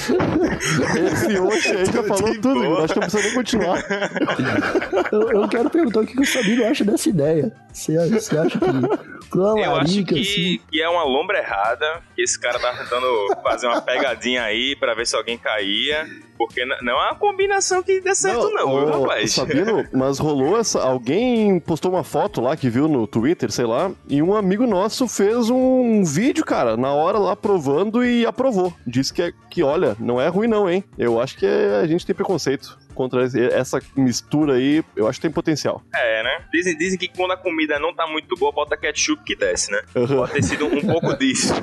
Esse 1.07 1.39
hoje 1.39 1.69
aí 1.69 1.85
já 1.85 2.03
falou 2.03 2.33
tudo, 2.41 2.53
boa. 2.63 2.83
Acho 2.83 2.93
que 2.93 2.99
não 2.99 3.07
precisa 3.07 3.23
nem 3.23 3.33
continuar. 3.35 3.83
eu, 5.11 5.31
eu 5.31 5.47
quero 5.47 5.69
perguntar 5.69 5.99
o 6.01 6.05
que, 6.05 6.13
que 6.13 6.21
o 6.21 6.25
Sabino 6.25 6.65
acha 6.65 6.83
dessa 6.83 7.09
ideia. 7.09 7.53
Você, 7.71 8.09
você 8.09 8.37
acha 8.37 8.59
que 8.59 9.37
Eu 9.37 9.75
acho 9.75 10.03
que, 10.05 10.19
assim... 10.19 10.59
que 10.69 10.81
é 10.81 10.89
uma 10.89 11.03
lombra 11.03 11.37
errada, 11.37 12.01
que 12.15 12.23
esse 12.23 12.39
cara 12.39 12.59
tá 12.59 12.73
tentando 12.75 13.07
fazer 13.43 13.67
uma 13.67 13.81
pegadinha 13.81 14.43
aí 14.43 14.75
pra 14.75 14.95
ver 14.95 15.05
se 15.05 15.15
alguém 15.15 15.37
caía, 15.37 16.07
porque 16.37 16.65
não 16.65 16.93
é 17.01 17.05
uma 17.07 17.15
combinação 17.15 17.81
que 17.83 17.99
dê 18.01 18.13
certo 18.15 18.49
não, 18.51 18.67
viu, 18.67 18.87
ô, 18.87 19.01
rapaz? 19.01 19.33
Sabino, 19.33 19.85
mas 19.93 20.19
rolou 20.19 20.57
essa. 20.59 20.81
Alguém 20.81 21.59
postou 21.59 21.91
uma 21.91 22.03
foto 22.03 22.41
lá 22.41 22.55
que 22.55 22.69
viu 22.69 22.87
no 22.87 23.07
Twitter, 23.07 23.51
sei 23.51 23.65
lá, 23.65 23.91
e 24.07 24.21
um 24.21 24.35
amigo 24.35 24.65
nosso 24.67 25.07
fez 25.07 25.49
um 25.49 26.03
vídeo, 26.03 26.45
cara, 26.45 26.77
na 26.77 26.93
hora 26.93 27.17
lá 27.17 27.35
provando 27.35 28.03
e 28.03 28.25
aprovou. 28.25 28.73
Disse 28.85 29.13
que, 29.13 29.21
é, 29.21 29.31
que 29.49 29.63
olha, 29.63 29.95
não 29.99 30.19
é 30.21 30.27
ruim 30.27 30.47
não, 30.47 30.69
hein? 30.69 30.83
Eu 30.97 31.19
acho 31.19 31.37
que 31.37 31.45
é- 31.45 31.79
a 31.81 31.87
gente 31.87 32.05
tem 32.05 32.15
preconceito 32.15 32.77
contra 32.93 33.23
essa 33.53 33.79
mistura 33.95 34.53
aí, 34.55 34.83
eu 34.95 35.07
acho 35.07 35.19
que 35.19 35.27
tem 35.27 35.31
potencial. 35.31 35.83
É, 35.93 36.23
né? 36.23 36.45
Dizem, 36.51 36.75
dizem 36.75 36.97
que 36.97 37.07
quando 37.07 37.31
a 37.31 37.37
comida 37.37 37.77
não 37.79 37.93
tá 37.93 38.07
muito 38.07 38.35
boa, 38.35 38.51
bota 38.51 38.75
ketchup 38.75 39.23
que 39.23 39.35
desce, 39.35 39.71
né? 39.71 39.81
Uhum. 39.95 40.07
Pode 40.07 40.31
ter 40.33 40.43
sido 40.43 40.65
um 40.65 40.81
pouco 40.81 41.15
disso. 41.15 41.53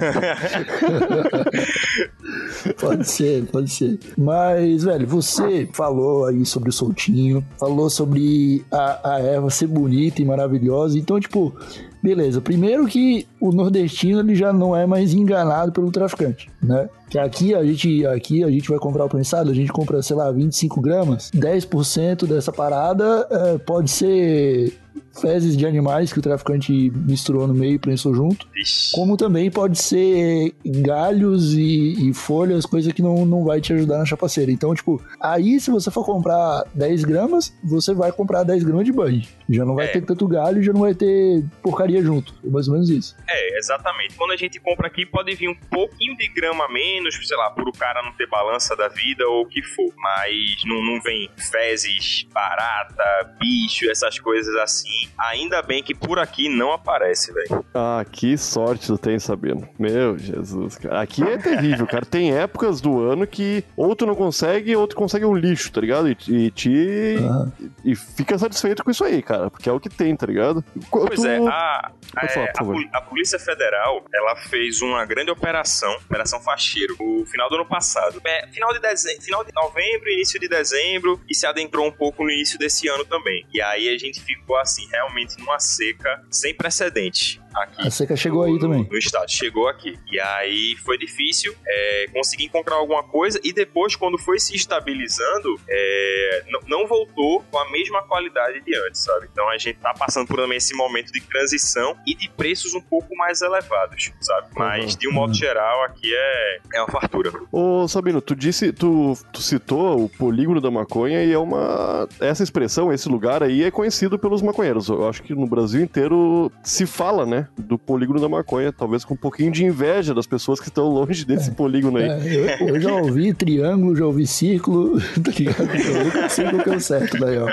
Pode 2.81 3.09
ser, 3.09 3.45
pode 3.47 3.71
ser. 3.71 3.99
Mas, 4.17 4.85
velho, 4.85 5.07
você 5.07 5.69
falou 5.73 6.27
aí 6.27 6.45
sobre 6.47 6.71
o 6.71 6.73
soltinho, 6.73 7.45
falou 7.59 7.91
sobre 7.91 8.65
a, 8.71 9.15
a 9.15 9.21
erva 9.21 9.51
ser 9.51 9.67
bonita 9.67 10.23
e 10.23 10.25
maravilhosa. 10.25 10.99
Então, 10.99 11.21
tipo, 11.21 11.55
beleza. 12.03 12.41
Primeiro 12.41 12.87
que 12.87 13.27
o 13.41 13.53
nordestino 13.53 14.21
ele 14.21 14.35
já 14.35 14.53
não 14.53 14.77
é 14.77 14.87
mais 14.87 15.13
enganado 15.15 15.73
pelo 15.73 15.91
traficante, 15.91 16.51
né? 16.63 16.89
Que 17.09 17.19
aqui 17.19 17.55
a 17.55 17.65
gente, 17.65 18.07
aqui 18.07 18.43
a 18.45 18.51
gente 18.51 18.69
vai 18.69 18.79
comprar 18.79 19.05
o 19.05 19.09
prensado, 19.09 19.51
a 19.51 19.55
gente 19.55 19.73
compra, 19.73 20.03
sei 20.03 20.17
lá, 20.17 20.31
25 20.31 20.81
gramas. 20.81 21.31
10% 21.35 22.27
dessa 22.27 22.53
parada 22.53 23.27
eh, 23.31 23.59
pode 23.59 23.91
ser 23.91 24.75
fezes 25.21 25.57
de 25.57 25.67
animais 25.67 26.13
que 26.13 26.19
o 26.19 26.23
traficante 26.23 26.91
misturou 26.95 27.47
no 27.47 27.55
meio 27.55 27.75
e 27.75 27.79
prensou 27.79 28.15
junto. 28.15 28.47
Ixi. 28.57 28.95
Como 28.95 29.17
também 29.17 29.51
pode 29.51 29.79
ser 29.81 30.53
galhos 30.65 31.55
e, 31.55 32.11
e 32.11 32.15
folhas, 32.15 32.67
coisa 32.67 32.93
que 32.93 33.03
não, 33.03 33.25
não 33.25 33.45
vai 33.45 33.61
te 33.61 33.73
ajudar 33.73 33.99
na 33.99 34.05
chapaceira. 34.05 34.51
Então, 34.51 34.75
tipo, 34.75 35.03
aí 35.21 35.59
se 35.61 35.71
você 35.71 35.91
for 35.91 36.05
comprar 36.05 36.65
10 36.75 37.05
gramas, 37.05 37.55
você 37.63 37.95
vai 37.95 38.13
comprar 38.13 38.43
10 38.45 38.63
gramas 38.65 38.85
de 38.85 38.93
band. 38.93 39.23
Já 39.49 39.65
não 39.65 39.75
vai 39.75 39.87
É. 39.87 39.89
ter 39.89 40.03
tanto 40.03 40.27
galho, 40.27 40.63
já 40.63 40.73
não 40.73 40.81
vai 40.81 40.95
ter 40.95 41.45
porcaria 41.63 42.03
junto. 42.03 42.35
É 42.45 42.49
mais 42.49 42.67
ou 42.69 42.75
menos 42.75 42.89
isso. 42.91 43.15
É, 43.29 43.59
exatamente. 43.59 44.15
Quando 44.15 44.33
a 44.33 44.37
gente 44.37 44.59
compra 44.61 44.87
aqui, 44.87 45.05
pode 45.07 45.35
vir 45.35 45.49
um 45.49 45.55
pouquinho 45.71 46.17
de 46.17 46.29
grama 46.29 46.65
a 46.65 46.69
menos, 46.73 47.15
sei 47.27 47.37
lá, 47.37 47.51
por 47.51 47.69
o 47.69 47.73
cara 47.73 48.03
não 48.03 48.13
ter 48.13 48.29
balança 48.29 48.75
da 48.77 48.89
vida 48.89 49.27
ou 49.29 49.43
o 49.43 49.47
que 49.47 49.63
for. 49.63 49.93
Mas 49.97 50.63
não, 50.67 50.83
não 50.85 51.01
vem 51.03 51.29
fezes, 51.37 52.27
barata, 52.33 53.05
bicho, 53.39 53.91
essas 53.91 54.19
coisas 54.19 54.55
assim. 54.57 55.04
Ainda 55.19 55.63
bem 55.63 55.83
que 55.83 55.95
por 55.95 56.19
aqui 56.19 56.49
não 56.49 56.73
aparece, 56.73 57.33
velho. 57.33 57.65
Ah, 57.75 58.05
que 58.11 58.37
sorte 58.37 58.87
tu 58.87 58.99
tem, 58.99 59.19
Sabino. 59.19 59.69
Meu 59.79 60.17
Jesus, 60.19 60.77
cara. 60.77 61.01
Aqui 61.01 61.23
é 61.23 61.37
terrível, 61.39 61.87
cara. 61.87 62.05
Tem 62.05 62.33
épocas 62.37 62.81
do 62.81 63.01
ano 63.03 63.27
que 63.27 63.65
ou 63.77 63.95
tu 63.97 64.07
não 64.07 64.15
consegue, 64.15 64.75
ou 64.77 64.87
tu 64.87 64.97
consegue 64.97 65.25
um 65.25 65.35
lixo, 65.35 65.71
tá 65.73 65.81
ligado? 65.81 66.09
E, 66.09 66.17
e 66.29 66.51
te. 66.51 67.17
Aham. 67.19 67.53
E 67.85 67.95
fica 67.95 68.39
satisfeito 68.39 68.83
com 68.85 68.91
isso 68.91 69.05
aí, 69.05 69.23
cara. 69.23 69.51
Porque 69.51 69.69
é 69.69 69.73
o 69.73 69.81
que 69.81 69.89
tem, 69.89 70.15
tá 70.17 70.27
ligado? 70.27 70.65
Pois 70.91 71.21
tu- 71.21 71.27
é, 71.27 71.39
a, 71.49 71.91
Pode 72.13 72.27
é, 72.27 72.29
falar, 72.29 72.47
por 72.47 72.53
a, 72.53 72.59
favor. 72.59 72.75
poli- 72.75 72.91
a 72.93 73.01
Polícia 73.01 73.39
Federal, 73.39 74.05
ela 74.13 74.37
fez 74.37 74.83
uma 74.83 75.05
grande 75.05 75.31
operação, 75.31 75.93
Operação 75.97 76.41
Facheiro, 76.41 76.97
no 76.99 77.27
final 77.27 77.49
do 77.49 77.57
ano 77.57 77.67
passado. 77.67 78.21
É, 78.25 78.47
final, 78.49 78.73
de 78.73 78.81
dezembro, 78.81 79.23
final 79.23 79.45
de 79.45 79.53
novembro, 79.53 80.11
início 80.11 80.39
de 80.41 80.49
dezembro, 80.49 81.21
e 81.29 81.35
se 81.35 81.47
adentrou 81.47 81.87
um 81.87 81.93
pouco 81.93 82.25
no 82.25 82.31
início 82.31 82.59
desse 82.59 82.89
ano 82.89 83.05
também. 83.05 83.47
E 83.53 83.61
aí 83.63 83.89
a 83.89 83.99
gente 83.99 84.21
ficou, 84.21 84.57
assim, 84.57 84.87
realmente 84.91 85.39
numa 85.39 85.59
seca 85.59 86.23
sem 86.31 86.55
precedente 86.55 87.41
aqui. 87.57 87.87
A 87.87 87.91
seca 87.91 88.17
chegou 88.17 88.43
aí 88.43 88.53
no- 88.53 88.59
também. 88.59 88.89
No 88.91 88.99
estado, 88.99 89.31
chegou 89.31 89.69
aqui. 89.69 89.99
E 90.11 90.19
aí 90.21 90.77
foi 90.85 90.99
difícil 90.99 91.55
é, 91.67 92.07
conseguir 92.13 92.45
encontrar 92.45 92.77
alguma 92.77 93.03
coisa, 93.03 93.41
e 93.43 93.53
depois, 93.53 93.95
quando 93.97 94.19
foi 94.19 94.39
se 94.39 94.55
estabilizando, 94.55 95.59
é, 95.69 96.45
não 96.67 96.87
voltou 96.87 97.43
com 97.51 97.59
a 97.59 97.71
mesma 97.71 98.03
qualidade 98.03 98.61
de 98.61 98.77
antes, 98.87 99.03
sabe? 99.03 99.29
Então 99.31 99.49
a 99.49 99.57
gente 99.59 99.79
tá 99.79 99.93
passando 99.95 100.27
por 100.27 100.37
também 100.37 100.59
esse 100.59 100.75
momento 100.75 101.13
de 101.13 101.21
transição 101.21 101.97
e 102.07 102.15
de 102.15 102.29
preços 102.31 102.75
um 102.75 102.81
pouco 102.81 103.15
mais 103.17 103.41
elevados, 103.43 104.13
sabe? 104.21 104.49
Mas, 104.57 104.93
Uhum. 104.93 104.99
de 104.99 105.09
um 105.09 105.13
modo 105.13 105.35
geral, 105.35 105.83
aqui 105.85 106.13
é, 106.15 106.59
é 106.75 106.81
uma 106.83 106.89
fartura. 106.91 107.33
Ô, 107.53 107.87
Sabino, 107.89 108.21
tu 108.21 108.35
disse, 108.35 108.73
tu, 108.73 109.15
tu 109.33 109.41
citou 109.43 110.05
o 110.05 110.09
polígono 110.09 110.61
da 110.61 110.71
maconha 110.71 111.23
e 111.25 111.33
é 111.33 111.39
uma. 111.39 112.09
Essa 112.21 112.43
expressão, 112.43 112.93
esse 112.93 113.09
lugar 113.09 113.43
aí 113.43 113.63
é 113.65 113.71
conhecido 113.71 114.19
pelos 114.19 114.43
maconheiros. 114.43 114.89
Eu 114.89 115.09
acho 115.09 115.23
que 115.23 115.35
no 115.35 115.47
Brasil 115.47 115.81
inteiro 115.83 116.51
se 116.63 116.87
fala, 116.87 117.25
né? 117.27 117.44
Do 117.57 117.79
polígono 117.79 118.21
da 118.21 118.29
maconha, 118.29 118.73
talvez 118.73 119.05
com 119.05 119.15
um 119.15 119.17
pouquinho 119.17 119.51
de 119.51 119.65
inveja 119.65 120.15
das 120.15 120.27
pessoas 120.27 120.61
que 120.61 120.69
estão 120.69 120.89
longe 120.89 121.25
desse 121.25 121.51
polígono 121.51 121.99
aí. 121.99 122.09
É, 122.09 122.63
eu, 122.63 122.69
eu 122.69 122.81
já 122.81 122.93
ouvi 122.93 123.33
triângulo, 123.35 123.97
já 123.97 124.07
ouvi 124.07 124.27
círculo, 124.27 125.01
tá 125.23 125.31
ligado? 125.37 125.75
Eu 125.75 126.05
nunca 126.05 126.29
sei 126.29 126.47
que 126.47 126.71
é 126.71 126.77
o 126.77 126.81
certo 126.81 127.19
daí, 127.19 127.39
ó. 127.39 127.49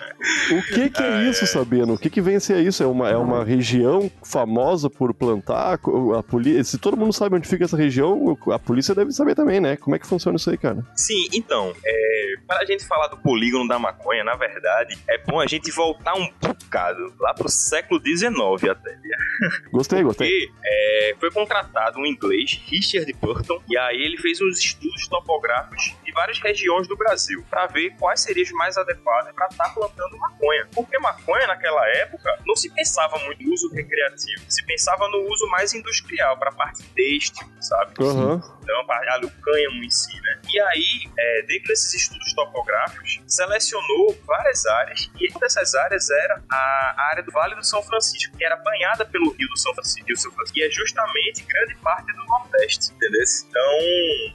O 0.51 0.61
que 0.63 0.89
que 0.89 1.03
é 1.03 1.29
isso, 1.29 1.45
Sabino? 1.47 1.93
O 1.93 1.97
que 1.97 2.09
que 2.09 2.21
vem 2.21 2.35
a 2.35 2.39
ser 2.39 2.59
isso? 2.59 2.83
É 2.83 2.85
uma, 2.85 3.09
é 3.09 3.17
uma 3.17 3.43
região 3.43 4.11
famosa 4.23 4.89
por 4.89 5.13
plantar? 5.13 5.79
A 6.17 6.23
polícia, 6.23 6.63
se 6.63 6.77
todo 6.77 6.97
mundo 6.97 7.13
sabe 7.13 7.35
onde 7.35 7.47
fica 7.47 7.65
essa 7.65 7.77
região, 7.77 8.37
a 8.51 8.59
polícia 8.59 8.93
deve 8.93 9.11
saber 9.11 9.35
também, 9.35 9.59
né? 9.59 9.77
Como 9.77 9.95
é 9.95 9.99
que 9.99 10.07
funciona 10.07 10.37
isso 10.37 10.49
aí, 10.49 10.57
cara? 10.57 10.85
Sim, 10.95 11.27
então, 11.33 11.73
é, 11.85 12.33
para 12.47 12.59
a 12.61 12.65
gente 12.65 12.85
falar 12.85 13.07
do 13.07 13.17
polígono 13.17 13.67
da 13.67 13.79
maconha, 13.79 14.23
na 14.23 14.35
verdade, 14.35 14.97
é 15.09 15.17
bom 15.19 15.39
a 15.39 15.47
gente 15.47 15.71
voltar 15.71 16.13
um 16.15 16.27
bocado, 16.41 17.13
lá 17.19 17.33
pro 17.33 17.49
século 17.49 18.01
XIX 18.03 18.69
até. 18.69 18.97
Gostei, 19.81 20.03
gostei. 20.03 20.27
Porque 20.29 20.51
é, 20.63 21.15
foi 21.19 21.31
contratado 21.31 21.99
um 21.99 22.05
inglês, 22.05 22.61
Richard 22.67 23.11
Burton, 23.13 23.61
e 23.67 23.77
aí 23.77 23.99
ele 24.01 24.17
fez 24.17 24.39
uns 24.39 24.59
estudos 24.59 25.07
topográficos 25.07 25.95
de 26.03 26.11
várias 26.11 26.39
regiões 26.39 26.87
do 26.87 26.95
Brasil 26.95 27.43
para 27.49 27.65
ver 27.65 27.95
quais 27.97 28.21
seriam 28.21 28.43
os 28.43 28.51
mais 28.51 28.77
adequados 28.77 29.31
para 29.33 29.47
estar 29.47 29.73
plantando 29.73 30.17
maconha. 30.17 30.67
Porque 30.73 30.97
maconha 30.99 31.47
naquela 31.47 31.87
época 31.97 32.37
não 32.45 32.55
se 32.55 32.69
pensava 32.69 33.17
muito 33.19 33.43
no 33.43 33.53
uso 33.53 33.73
recreativo, 33.73 34.41
se 34.47 34.63
pensava 34.65 35.07
no 35.07 35.27
uso 35.31 35.47
mais 35.47 35.73
industrial 35.73 36.37
para 36.37 36.51
parte 36.51 36.83
têxtil, 36.95 37.47
sabe? 37.59 37.93
Aham. 37.99 38.41
Então, 38.61 38.85
ali, 39.09 39.25
o 39.25 39.31
cânhamo 39.41 39.83
em 39.83 39.89
si, 39.89 40.13
né? 40.21 40.41
E 40.49 40.59
aí, 40.61 41.11
é, 41.17 41.41
dentro 41.43 41.67
desses 41.67 41.93
estudos 41.93 42.33
topográficos, 42.33 43.21
selecionou 43.27 44.17
várias 44.25 44.65
áreas, 44.65 45.11
e 45.19 45.29
uma 45.29 45.39
dessas 45.39 45.73
áreas 45.75 46.09
era 46.09 46.43
a 46.49 47.07
área 47.09 47.23
do 47.23 47.31
Vale 47.31 47.55
do 47.55 47.63
São 47.63 47.81
Francisco, 47.83 48.37
que 48.37 48.45
era 48.45 48.55
banhada 48.57 49.05
pelo 49.05 49.31
Rio 49.31 49.47
do 49.49 49.57
São 49.57 49.70
Francisco, 49.73 50.05
Rio 50.07 50.17
São 50.17 50.31
Francisco 50.31 50.53
que 50.53 50.63
é 50.63 50.69
justamente 50.69 51.43
grande 51.43 51.75
parte 51.75 52.07
do 52.13 52.25
Nordeste, 52.25 52.91
entendeu? 52.93 53.21
Então, 53.47 53.79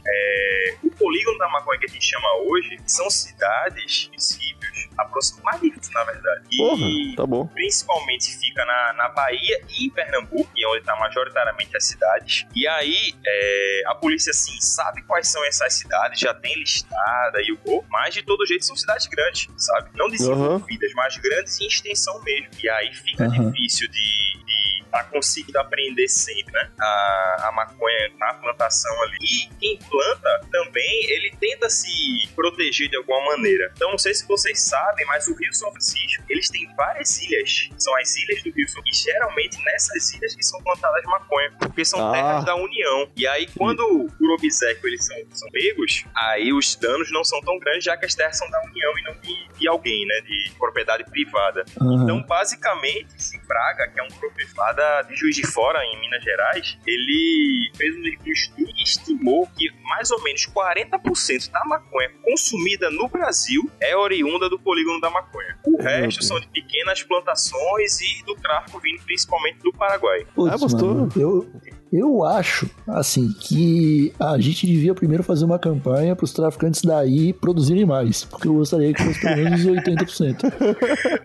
é, 0.06 0.76
o 0.82 0.90
polígono 0.90 1.38
da 1.38 1.48
maconha 1.48 1.78
que 1.78 1.86
a 1.86 1.88
gente 1.88 2.04
chama 2.06 2.28
hoje 2.48 2.78
são 2.86 3.08
cidades, 3.10 4.06
municípios, 4.06 4.88
aproximadamente, 4.96 5.36
mais 5.46 5.60
de 5.60 5.70
20, 5.70 5.94
na 5.94 6.04
verdade. 6.04 6.44
E 6.50 6.56
Porra, 6.56 7.16
tá 7.16 7.26
bom. 7.26 7.46
principalmente 7.48 8.36
fica 8.38 8.64
na, 8.64 8.92
na 8.94 9.08
Bahia 9.10 9.60
e 9.68 9.86
em 9.86 9.90
Pernambuco, 9.90 10.50
que 10.54 10.64
é 10.64 10.68
onde 10.68 10.78
está 10.78 10.96
majoritariamente 10.96 11.76
as 11.76 11.84
cidades. 11.84 12.46
E 12.54 12.66
aí, 12.66 13.14
é, 13.24 13.82
a 13.86 13.94
polícia, 13.94 14.32
sim, 14.32 14.58
sabe 14.60 15.02
quais 15.02 15.28
são 15.28 15.44
essas 15.44 15.74
cidades, 15.74 16.18
já 16.18 16.34
tem 16.34 16.54
listada 16.58 17.40
e 17.42 17.52
o 17.52 17.58
gol, 17.58 17.84
mas 17.90 18.14
de 18.14 18.22
todo 18.22 18.46
jeito 18.46 18.64
são 18.64 18.76
cidades 18.76 19.06
grandes, 19.06 19.48
sabe? 19.56 19.90
Não 19.94 20.08
desenvolvidas, 20.08 20.92
mas 20.94 21.16
grandes 21.18 21.60
em 21.60 21.66
extensão 21.66 22.20
mesmo. 22.22 22.48
E 22.62 22.68
aí 22.68 22.94
fica 22.94 23.24
Aham. 23.26 23.50
difícil 23.50 23.88
de, 23.88 24.44
de 24.44 24.75
tá 24.96 25.04
conseguindo 25.04 25.58
aprender 25.58 26.08
sempre, 26.08 26.52
né? 26.52 26.70
A, 26.80 27.48
a 27.48 27.52
maconha 27.52 28.10
na 28.18 28.34
plantação 28.34 29.02
ali. 29.02 29.16
E 29.22 29.48
quem 29.60 29.78
planta 29.78 30.40
também, 30.50 31.04
ele 31.10 31.34
tenta 31.40 31.68
se 31.68 31.88
proteger 32.34 32.88
de 32.88 32.96
alguma 32.96 33.24
maneira. 33.36 33.70
Então, 33.76 33.90
não 33.90 33.98
sei 33.98 34.14
se 34.14 34.26
vocês 34.26 34.60
sabem, 34.60 35.04
mas 35.06 35.26
o 35.28 35.34
Rio 35.34 35.52
São 35.54 35.70
Francisco, 35.70 36.22
eles 36.28 36.48
têm 36.48 36.66
várias 36.76 37.20
ilhas. 37.20 37.68
São 37.78 37.94
as 37.96 38.14
ilhas 38.16 38.42
do 38.42 38.50
Rio 38.52 38.68
São 38.68 38.82
E 38.86 38.94
geralmente 38.96 39.62
nessas 39.64 40.12
ilhas 40.14 40.34
que 40.34 40.42
são 40.42 40.62
plantadas 40.62 41.02
maconha. 41.04 41.52
Porque 41.58 41.84
são 41.84 42.08
Ah. 42.08 42.12
terras 42.12 42.44
da 42.44 42.54
União. 42.54 43.10
E 43.16 43.26
aí, 43.26 43.46
quando 43.56 44.08
por 44.18 44.30
obséquio 44.34 44.86
eles 44.88 45.04
são, 45.04 45.16
são 45.32 45.48
pegos, 45.50 46.04
aí 46.14 46.52
os 46.52 46.74
danos 46.76 47.10
não 47.12 47.24
são 47.24 47.40
tão 47.40 47.58
grandes, 47.58 47.84
já 47.84 47.96
que 47.96 48.06
as 48.06 48.14
terras 48.14 48.36
são 48.38 48.48
da 48.50 48.60
União 48.64 48.98
e 48.98 49.02
não 49.02 49.14
de, 49.20 49.58
de 49.58 49.68
alguém, 49.68 50.06
né? 50.06 50.20
De 50.22 50.52
propriedade 50.58 51.04
privada. 51.04 51.64
Aham. 51.80 52.02
Então, 52.04 52.22
basicamente, 52.22 53.08
esse 53.16 53.38
Braga, 53.46 53.88
que 53.88 54.00
é 54.00 54.02
um 54.02 54.08
professor 54.08 54.56
lá 54.58 54.72
da- 54.72 55.02
de 55.02 55.14
Juiz 55.14 55.36
de 55.36 55.46
Fora, 55.46 55.84
em 55.84 56.00
Minas 56.00 56.22
Gerais, 56.22 56.78
ele 56.86 57.70
fez 57.76 57.94
um 57.96 58.02
estudo 58.30 58.70
e 58.70 58.82
estimou 58.82 59.46
que 59.56 59.70
mais 59.84 60.10
ou 60.10 60.22
menos 60.22 60.46
40% 60.46 61.50
da 61.50 61.64
maconha 61.64 62.10
consumida 62.22 62.90
no 62.90 63.08
Brasil 63.08 63.70
é 63.80 63.96
oriunda 63.96 64.48
do 64.48 64.58
polígono 64.58 65.00
da 65.00 65.10
maconha. 65.10 65.58
O 65.64 65.80
resto 65.80 66.22
são 66.24 66.40
de 66.40 66.46
pequenas 66.48 67.02
plantações 67.02 68.00
e 68.00 68.24
do 68.24 68.34
tráfico 68.36 68.80
vindo 68.80 69.02
principalmente 69.04 69.58
do 69.58 69.72
Paraguai. 69.72 70.26
Putz, 70.34 70.52
Ah, 70.54 70.56
gostou? 70.56 70.94
mano, 70.94 71.12
eu, 71.16 71.50
Eu 71.92 72.24
acho, 72.24 72.68
assim, 72.88 73.32
que 73.40 74.12
a 74.18 74.38
gente 74.38 74.66
devia 74.66 74.92
primeiro 74.94 75.22
fazer 75.22 75.44
uma 75.44 75.58
campanha 75.58 76.16
para 76.16 76.24
os 76.24 76.32
traficantes 76.32 76.82
daí 76.82 77.32
produzirem 77.32 77.86
mais, 77.86 78.24
porque 78.24 78.48
eu 78.48 78.54
gostaria 78.54 78.92
que 78.92 79.02
fosse 79.02 79.20
pelo 79.20 79.36
menos 79.36 79.64
80%. 79.64 80.36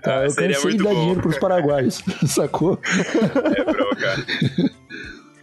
Tá, 0.01 0.19
Ah, 0.21 0.25
eu 0.25 0.35
cansei 0.35 0.71
de 0.73 0.83
dar 0.83 0.93
bom. 0.93 0.99
dinheiro 0.99 1.21
pros 1.21 1.37
paraguaios, 1.39 2.01
sacou? 2.27 2.79
É, 3.57 3.63
bro, 3.63 3.95
cara. 3.95 4.25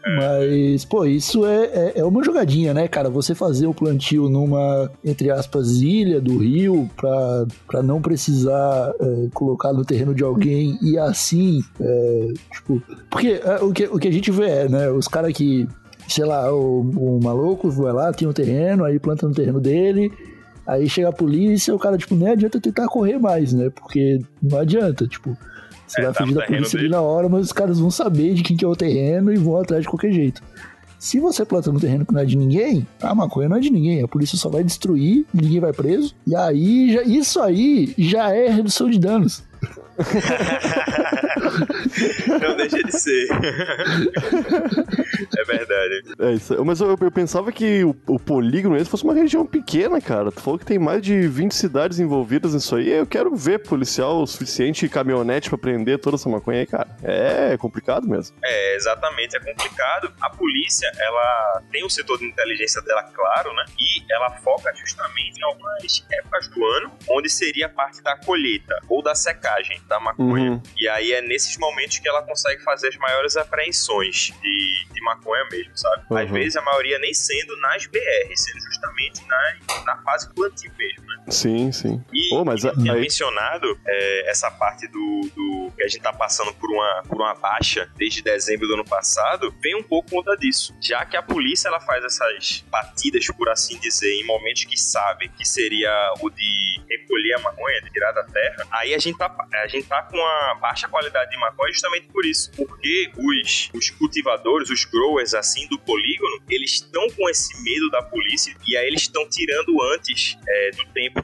Mas, 0.06 0.84
pô, 0.84 1.04
isso 1.04 1.44
é, 1.44 1.64
é, 1.64 1.92
é 1.96 2.04
uma 2.04 2.22
jogadinha, 2.24 2.72
né, 2.72 2.88
cara? 2.88 3.10
Você 3.10 3.34
fazer 3.34 3.66
o 3.66 3.74
plantio 3.74 4.28
numa, 4.28 4.90
entre 5.04 5.30
aspas, 5.30 5.80
ilha 5.82 6.20
do 6.20 6.38
rio 6.38 6.88
pra, 6.96 7.46
pra 7.66 7.82
não 7.82 8.00
precisar 8.00 8.92
é, 9.00 9.28
colocar 9.34 9.72
no 9.72 9.84
terreno 9.84 10.14
de 10.14 10.24
alguém 10.24 10.78
e 10.80 10.98
assim, 10.98 11.62
é, 11.80 12.28
tipo... 12.52 12.82
Porque 13.10 13.40
é, 13.44 13.56
o, 13.62 13.72
que, 13.72 13.84
o 13.84 13.98
que 13.98 14.08
a 14.08 14.12
gente 14.12 14.30
vê 14.30 14.48
é, 14.48 14.68
né, 14.68 14.90
os 14.90 15.08
caras 15.08 15.32
que, 15.32 15.68
sei 16.08 16.24
lá, 16.24 16.52
o, 16.52 16.80
o 16.80 17.20
maluco 17.22 17.70
vai 17.70 17.92
lá, 17.92 18.12
tem 18.12 18.26
um 18.26 18.32
terreno, 18.32 18.84
aí 18.84 18.98
planta 18.98 19.26
no 19.26 19.34
terreno 19.34 19.60
dele... 19.60 20.10
Aí 20.66 20.86
chega 20.86 21.08
a 21.08 21.12
polícia, 21.12 21.74
o 21.74 21.78
cara, 21.78 21.96
tipo, 21.96 22.14
nem 22.14 22.28
adianta 22.28 22.60
tentar 22.60 22.86
correr 22.88 23.18
mais, 23.18 23.54
né? 23.54 23.70
Porque 23.70 24.18
não 24.42 24.58
adianta, 24.58 25.06
tipo, 25.06 25.34
você 25.88 26.00
É, 26.00 26.04
vai 26.04 26.12
tá 26.12 26.20
fugir 26.22 26.34
da 26.34 26.46
polícia 26.46 26.78
ali 26.78 26.88
na 26.88 27.00
hora, 27.00 27.28
mas 27.28 27.46
os 27.46 27.52
caras 27.52 27.78
vão 27.80 27.90
saber 27.90 28.34
de 28.34 28.42
quem 28.42 28.56
que 28.56 28.64
é 28.64 28.68
o 28.68 28.76
terreno 28.76 29.32
e 29.32 29.36
vão 29.36 29.56
atrás 29.56 29.82
de 29.82 29.88
qualquer 29.88 30.12
jeito. 30.12 30.42
Se 30.98 31.20
você 31.20 31.44
planta 31.44 31.70
no 31.70 31.78
terreno 31.78 32.04
que 32.04 32.12
não 32.12 32.20
é 32.20 32.24
de 32.24 32.36
ninguém, 32.36 32.84
a 33.00 33.14
maconha 33.14 33.48
não 33.48 33.56
é 33.56 33.60
de 33.60 33.70
ninguém. 33.70 34.02
A 34.02 34.08
polícia 34.08 34.36
só 34.36 34.48
vai 34.48 34.64
destruir, 34.64 35.24
ninguém 35.32 35.60
vai 35.60 35.72
preso. 35.72 36.12
E 36.26 36.34
aí, 36.34 36.92
já- 36.92 37.02
isso 37.02 37.40
aí 37.40 37.94
já 37.96 38.34
é 38.34 38.48
redução 38.50 38.90
de 38.90 38.98
danos. 38.98 39.44
Não 42.40 42.56
deixa 42.56 42.82
de 42.82 42.92
ser. 42.92 43.28
é 45.38 45.44
verdade. 45.44 46.02
É 46.18 46.32
isso. 46.32 46.64
Mas 46.64 46.80
eu, 46.80 46.96
eu 47.00 47.10
pensava 47.10 47.52
que 47.52 47.84
o, 47.84 47.94
o 48.06 48.18
polígono 48.18 48.76
esse 48.76 48.90
fosse 48.90 49.04
uma 49.04 49.14
região 49.14 49.46
pequena, 49.46 50.00
cara. 50.00 50.30
Tu 50.32 50.40
falou 50.40 50.58
que 50.58 50.66
tem 50.66 50.78
mais 50.78 51.02
de 51.02 51.26
20 51.28 51.52
cidades 51.52 51.98
envolvidas 51.98 52.54
nisso 52.54 52.76
aí. 52.76 52.90
Eu 52.90 53.06
quero 53.06 53.34
ver 53.34 53.60
policial 53.60 54.22
o 54.22 54.26
suficiente 54.26 54.86
e 54.86 54.88
caminhonete 54.88 55.48
pra 55.48 55.58
prender 55.58 55.98
toda 55.98 56.16
essa 56.16 56.28
maconha 56.28 56.60
aí, 56.60 56.66
cara. 56.66 56.88
É 57.02 57.56
complicado 57.56 58.06
mesmo. 58.06 58.36
É, 58.42 58.76
exatamente, 58.76 59.36
é 59.36 59.40
complicado. 59.40 60.12
A 60.20 60.30
polícia, 60.30 60.90
ela 60.98 61.62
tem 61.70 61.84
o 61.84 61.90
setor 61.90 62.18
de 62.18 62.26
inteligência 62.26 62.80
dela, 62.82 63.02
claro, 63.02 63.52
né? 63.54 63.64
E 63.78 64.12
ela 64.12 64.30
foca 64.38 64.72
justamente 64.74 65.38
em 65.38 65.44
algumas 65.44 66.06
épocas 66.10 66.48
do 66.48 66.64
ano, 66.64 66.92
onde 67.10 67.28
seria 67.28 67.66
a 67.66 67.68
parte 67.68 68.02
da 68.02 68.16
colheita 68.16 68.78
ou 68.88 69.02
da 69.02 69.14
secagem 69.14 69.80
da 69.88 70.00
maconha. 70.00 70.52
Uhum. 70.52 70.62
E 70.78 70.88
aí 70.88 71.12
é 71.12 71.20
nesses 71.28 71.56
momentos 71.58 71.98
que 71.98 72.08
ela 72.08 72.22
consegue 72.22 72.62
fazer 72.62 72.88
as 72.88 72.96
maiores 72.96 73.36
apreensões 73.36 74.32
de, 74.42 74.86
de 74.92 75.00
maconha 75.02 75.44
mesmo, 75.50 75.76
sabe? 75.76 76.02
Às 76.10 76.28
Uhum. 76.28 76.32
vezes 76.34 76.56
a 76.56 76.62
maioria 76.62 76.98
nem 76.98 77.12
sendo 77.14 77.56
nas 77.60 77.86
BR, 77.86 78.00
sendo 78.36 78.60
justamente 78.64 79.20
na, 79.26 79.84
na 79.84 80.02
fase 80.02 80.32
plantio 80.34 80.72
mesmo, 80.76 81.04
né? 81.06 81.24
Sim, 81.28 81.70
sim. 81.72 82.02
E 82.12 82.34
Ô, 82.34 82.44
mas 82.44 82.64
eu 82.64 82.72
tinha 82.74 82.92
aí- 82.94 83.00
mencionado 83.00 83.78
é, 83.86 84.30
essa 84.30 84.50
parte 84.50 84.86
do, 84.88 85.20
do 85.36 85.72
que 85.76 85.84
a 85.84 85.88
gente 85.88 86.00
tá 86.02 86.12
passando 86.12 86.52
por 86.54 86.70
uma, 86.70 87.02
por 87.06 87.16
uma 87.16 87.34
baixa 87.34 87.90
desde 87.96 88.22
dezembro 88.22 88.66
do 88.66 88.74
ano 88.74 88.84
passado, 88.84 89.54
vem 89.62 89.74
um 89.76 89.82
pouco 89.82 90.10
conta 90.10 90.36
disso. 90.36 90.74
Já 90.80 91.04
que 91.04 91.16
a 91.16 91.22
polícia 91.22 91.68
ela 91.68 91.80
faz 91.80 92.02
essas 92.04 92.64
batidas, 92.70 93.26
por 93.36 93.48
assim 93.50 93.78
dizer, 93.78 94.12
em 94.14 94.24
momentos 94.26 94.64
que 94.64 94.76
sabe 94.78 95.28
que 95.28 95.44
seria 95.46 95.90
o 96.20 96.30
de 96.30 96.80
recolher 96.88 97.34
a 97.34 97.38
maconha, 97.40 97.80
de 97.82 97.90
tirar 97.90 98.12
da 98.12 98.24
terra, 98.24 98.66
aí 98.70 98.94
a 98.94 98.98
gente 98.98 99.18
tá, 99.18 99.34
a 99.62 99.66
gente 99.66 99.86
tá 99.86 100.02
com 100.02 100.16
uma 100.16 100.54
baixa 100.60 100.88
qualidade 100.88 101.07
de 101.08 101.36
maconha 101.38 101.72
justamente 101.72 102.06
por 102.08 102.24
isso. 102.24 102.50
Porque 102.56 103.10
os, 103.16 103.70
os 103.74 103.90
cultivadores, 103.90 104.70
os 104.70 104.84
growers 104.84 105.34
assim 105.34 105.66
do 105.68 105.78
polígono, 105.78 106.40
eles 106.48 106.72
estão 106.74 107.06
com 107.10 107.28
esse 107.28 107.54
medo 107.62 107.90
da 107.90 108.02
polícia 108.02 108.54
e 108.66 108.76
aí 108.76 108.86
eles 108.86 109.02
estão 109.02 109.28
tirando 109.28 109.74
antes 109.94 110.36
é, 110.46 110.70
do 110.72 110.84
tempo 110.92 111.20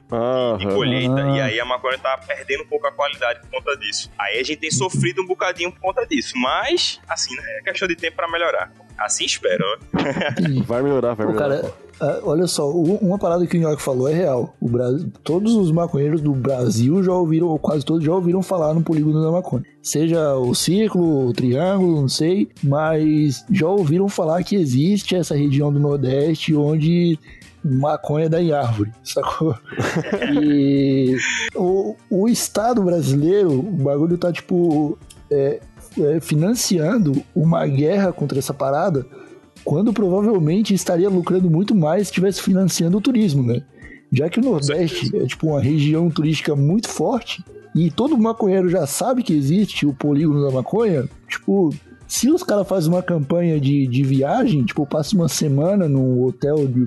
de 0.58 0.66
colheita, 0.74 1.14
Ah. 1.24 1.36
e 1.36 1.40
aí 1.40 1.60
a 1.60 1.64
maconha 1.64 1.98
tá 1.98 2.16
perdendo 2.18 2.62
um 2.64 2.66
pouco 2.66 2.86
a 2.86 2.92
qualidade 2.92 3.40
por 3.40 3.50
conta 3.50 3.76
disso. 3.78 4.10
Aí 4.18 4.38
a 4.38 4.42
gente 4.42 4.58
tem 4.58 4.70
sofrido 4.70 5.22
um 5.22 5.26
bocadinho 5.26 5.70
por 5.72 5.80
conta 5.80 6.06
disso, 6.06 6.34
mas, 6.36 7.00
assim, 7.08 7.34
né, 7.36 7.42
é 7.58 7.62
questão 7.62 7.86
de 7.88 7.96
tempo 7.96 8.16
pra 8.16 8.30
melhorar. 8.30 8.72
Assim 8.98 9.24
espero, 9.24 9.64
né? 9.92 10.04
Vai 10.66 10.82
melhorar, 10.82 11.14
vai 11.14 11.26
melhorar. 11.26 11.62
cara, 11.62 11.74
ah, 12.00 12.20
olha 12.24 12.46
só, 12.46 12.70
uma 12.70 13.18
parada 13.18 13.46
que 13.46 13.56
o 13.56 13.60
Nhoque 13.60 13.82
falou 13.82 14.08
é 14.08 14.14
real. 14.14 14.54
O 14.60 14.68
Brasil, 14.68 15.10
todos 15.22 15.54
os 15.54 15.70
maconheiros 15.70 16.20
do 16.20 16.32
Brasil 16.32 17.02
já 17.02 17.12
ouviram, 17.12 17.48
ou 17.48 17.58
quase 17.58 17.84
todos 17.84 18.04
já 18.04 18.12
ouviram 18.12 18.42
falar 18.42 18.74
no 18.74 18.82
polígono 18.82 19.22
da 19.22 19.30
maconha. 19.30 19.64
Seja 19.82 20.34
o 20.34 20.54
círculo, 20.54 21.28
o 21.28 21.32
triângulo, 21.32 22.02
não 22.02 22.08
sei, 22.08 22.48
mas 22.62 23.44
já 23.50 23.68
ouviram 23.68 24.08
falar 24.08 24.42
que 24.42 24.56
existe 24.56 25.14
essa 25.14 25.36
região 25.36 25.72
do 25.72 25.78
Nordeste 25.78 26.54
onde 26.54 27.18
maconha 27.64 28.28
dá 28.28 28.42
em 28.42 28.52
árvore, 28.52 28.92
sacou? 29.02 29.54
e 30.42 31.16
o, 31.54 31.96
o 32.10 32.28
Estado 32.28 32.82
brasileiro, 32.82 33.58
o 33.58 33.62
bagulho 33.62 34.18
tá 34.18 34.30
tipo 34.30 34.98
é, 35.30 35.60
é, 35.98 36.20
financiando 36.20 37.22
uma 37.34 37.66
guerra 37.66 38.12
contra 38.12 38.38
essa 38.38 38.52
parada 38.52 39.06
quando 39.64 39.92
provavelmente 39.92 40.74
estaria 40.74 41.08
lucrando 41.08 41.50
muito 41.50 41.74
mais 41.74 42.02
se 42.02 42.12
estivesse 42.12 42.42
financiando 42.42 42.98
o 42.98 43.00
turismo, 43.00 43.42
né? 43.42 43.62
Já 44.12 44.28
que 44.28 44.38
o 44.38 44.42
Nordeste 44.42 45.16
é 45.16 45.26
tipo 45.26 45.48
uma 45.48 45.60
região 45.60 46.08
turística 46.08 46.54
muito 46.54 46.88
forte 46.88 47.42
e 47.74 47.90
todo 47.90 48.16
maconheiro 48.16 48.68
já 48.68 48.86
sabe 48.86 49.22
que 49.22 49.32
existe 49.32 49.84
o 49.84 49.92
polígono 49.92 50.44
da 50.44 50.52
maconha, 50.52 51.08
tipo, 51.28 51.74
se 52.06 52.30
os 52.30 52.42
caras 52.44 52.68
fazem 52.68 52.92
uma 52.92 53.02
campanha 53.02 53.58
de, 53.58 53.86
de 53.88 54.02
viagem, 54.04 54.62
tipo, 54.64 54.86
passa 54.86 55.16
uma 55.16 55.28
semana 55.28 55.88
num 55.88 56.22
hotel 56.22 56.68
de, 56.68 56.86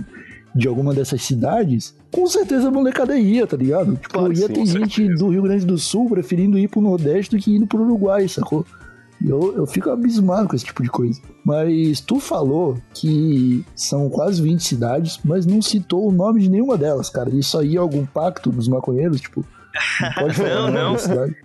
de 0.55 0.67
alguma 0.67 0.93
dessas 0.93 1.21
cidades, 1.21 1.93
com 2.09 2.25
certeza 2.27 2.69
a 2.69 2.71
molecada 2.71 3.17
ia, 3.17 3.45
tá 3.45 3.57
ligado? 3.57 3.97
Tipo, 3.97 4.13
Claro 4.19 4.31
ia 4.31 4.47
sim, 4.47 4.53
ter 4.53 4.65
gente 4.65 4.95
certeza. 4.95 5.19
do 5.19 5.29
Rio 5.29 5.41
Grande 5.41 5.65
do 5.65 5.77
Sul 5.77 6.07
preferindo 6.09 6.57
ir 6.57 6.69
pro 6.69 6.79
Nordeste 6.79 7.35
do 7.35 7.41
que 7.41 7.53
indo 7.53 7.67
pro 7.67 7.83
Uruguai, 7.83 8.27
sacou? 8.29 8.65
Eu, 9.25 9.55
eu 9.55 9.65
fico 9.65 9.89
abismado 9.89 10.47
com 10.47 10.55
esse 10.55 10.65
tipo 10.65 10.83
de 10.83 10.89
coisa. 10.89 11.19
Mas 11.43 11.99
tu 12.01 12.19
falou 12.19 12.77
que 12.93 13.65
são 13.75 14.09
quase 14.09 14.41
20 14.41 14.63
cidades, 14.63 15.19
mas 15.23 15.45
não 15.45 15.61
citou 15.61 16.07
o 16.07 16.11
nome 16.11 16.41
de 16.41 16.49
nenhuma 16.49 16.77
delas, 16.77 17.09
cara. 17.09 17.29
Isso 17.29 17.57
aí 17.57 17.75
é 17.75 17.79
algum 17.79 18.05
pacto 18.05 18.51
dos 18.51 18.67
maconheiros? 18.67 19.21
Tipo, 19.21 19.43
pode 20.15 20.41
Não, 20.41 20.69
não. 20.69 20.95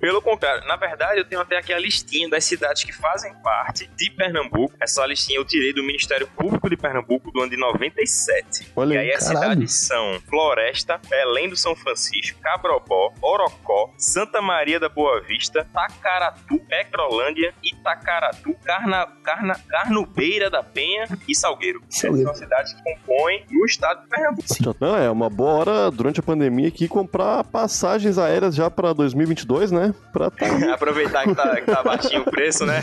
Pelo 0.01 0.23
contrário, 0.23 0.67
na 0.67 0.77
verdade 0.77 1.19
eu 1.21 1.25
tenho 1.25 1.41
até 1.41 1.59
aqui 1.59 1.73
a 1.73 1.79
listinha 1.79 2.29
das 2.29 2.45
cidades 2.45 2.85
que 2.85 2.93
fazem 2.93 3.35
parte 3.43 3.89
de 3.97 4.11
Pernambuco. 4.11 4.75
Essa 4.81 5.05
listinha 5.07 5.39
eu 5.39 5.45
tirei 5.45 5.73
do 5.73 5.83
Ministério 5.83 6.27
Público 6.27 6.69
de 6.69 6.77
Pernambuco 6.77 7.31
do 7.31 7.41
ano 7.41 7.51
de 7.51 7.57
97. 7.57 8.73
Olha 8.77 8.95
E 8.95 8.99
aí. 8.99 9.13
as 9.13 9.25
cidades 9.25 9.87
são 9.87 10.21
Floresta, 10.29 11.01
Belém 11.09 11.49
do 11.49 11.57
São 11.57 11.75
Francisco, 11.75 12.39
Cabrobó, 12.41 13.13
Orocó, 13.21 13.91
Santa 13.97 14.41
Maria 14.41 14.79
da 14.81 14.89
Boa 14.89 15.21
Vista, 15.23 15.67
Tacaratu, 15.73 16.59
Petrolândia, 16.69 17.55
Itacaratu, 17.63 18.55
Carna, 18.65 19.07
Carna, 19.23 19.55
Carnubeira 19.69 20.51
da 20.51 20.63
Penha 20.63 21.07
e 21.29 21.35
Salgueiro. 21.35 21.83
Salgueiro. 21.89 22.27
São 22.29 22.35
cidades 22.35 22.73
que 22.73 22.83
compõem 22.83 23.45
o 23.53 23.65
estado 23.67 24.03
de 24.03 24.09
Pernambuco. 24.09 24.77
Não, 24.81 24.97
é 24.97 25.11
uma 25.11 25.29
boa 25.31 25.53
hora 25.53 25.91
durante 25.91 26.21
a 26.21 26.23
pandemia 26.23 26.69
aqui 26.69 26.89
comprar 26.89 27.45
passagens 27.45 28.19
aéreas 28.23 28.55
já 28.55 28.71
pra 28.71 28.93
2022, 28.93 29.71
né? 29.71 29.95
Pra 30.13 30.31
tá 30.31 30.47
Aproveitar 30.75 31.25
que 31.25 31.35
tá, 31.35 31.61
que 31.61 31.67
tá 31.71 31.83
baixinho 31.83 32.23
o 32.23 32.25
preço, 32.25 32.65
né? 32.65 32.83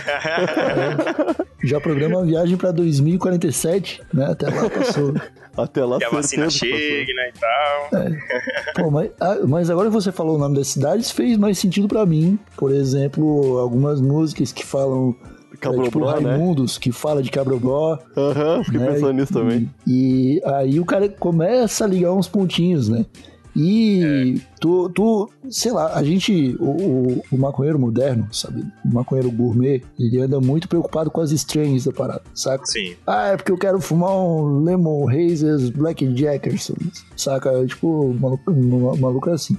Já 1.64 1.80
programa 1.80 2.18
uma 2.18 2.26
viagem 2.26 2.58
pra 2.58 2.72
2047, 2.72 4.02
né? 4.14 4.28
Até 4.32 4.48
lá 4.48 4.70
passou. 4.70 5.14
até 5.58 5.84
lá 5.84 5.98
que 5.98 6.06
a 6.06 6.10
vacina 6.10 6.50
chegue, 6.50 7.14
né, 7.14 7.30
e 7.30 7.40
tal. 7.40 7.90
Pô, 8.76 8.92
mas, 8.92 9.12
ah, 9.20 9.38
mas 9.48 9.70
agora 9.70 9.90
que 9.90 9.94
você 9.94 10.12
falou 10.12 10.36
o 10.36 10.40
nome 10.40 10.56
das 10.56 10.68
cidades, 10.68 11.12
fez 11.12 11.38
mais 11.38 11.58
sentido 11.58 11.88
pra 11.88 12.06
mim. 12.06 12.40
Por 12.56 12.72
exemplo, 12.72 13.58
algumas 13.58 14.02
músicas 14.02 14.52
que 14.52 14.66
falam. 14.66 15.16
é, 15.62 15.84
tipo 15.84 16.00
né? 16.00 16.12
Raimundos, 16.12 16.78
que 16.78 16.92
fala 16.92 17.22
de 17.22 17.30
Cabrobró. 17.30 18.00
Aham, 18.16 18.64
fiquei 18.64 18.80
né? 18.80 18.92
pensando 18.94 19.14
nisso 19.14 19.34
também. 19.34 19.70
E, 19.86 20.38
e 20.38 20.42
aí 20.46 20.80
o 20.80 20.86
cara 20.86 21.10
começa 21.10 21.84
a 21.84 21.88
ligar 21.88 22.14
uns 22.14 22.28
pontinhos, 22.28 22.88
né? 22.88 23.06
E 23.62 24.42
tu, 24.62 24.90
tu, 24.90 25.30
sei 25.50 25.74
lá, 25.74 25.94
a 25.94 26.02
gente, 26.02 26.56
o, 26.62 26.70
o, 26.70 27.24
o 27.30 27.38
maconheiro 27.38 27.78
moderno, 27.78 28.26
sabe? 28.32 28.66
O 28.86 28.94
maconheiro 28.94 29.30
gourmet, 29.30 29.84
ele 30.00 30.22
anda 30.22 30.40
muito 30.40 30.70
preocupado 30.70 31.12
com 31.12 31.20
as 31.20 31.32
strings 31.32 31.84
da 31.84 31.92
parada, 31.92 32.24
saca? 32.34 32.66
Sim. 32.66 32.96
Ah, 33.06 33.28
é 33.28 33.38
porque 33.38 33.52
eu 33.52 33.58
quero 33.58 33.82
fumar 33.82 34.12
um 34.12 34.64
Lemon 34.64 35.10
Hazers 35.10 35.70
Black 35.72 36.10
Jackers, 36.16 36.72
saca? 37.18 37.66
Tipo, 37.66 38.16
maluco, 38.18 38.50
maluco 38.98 39.30
assim. 39.30 39.58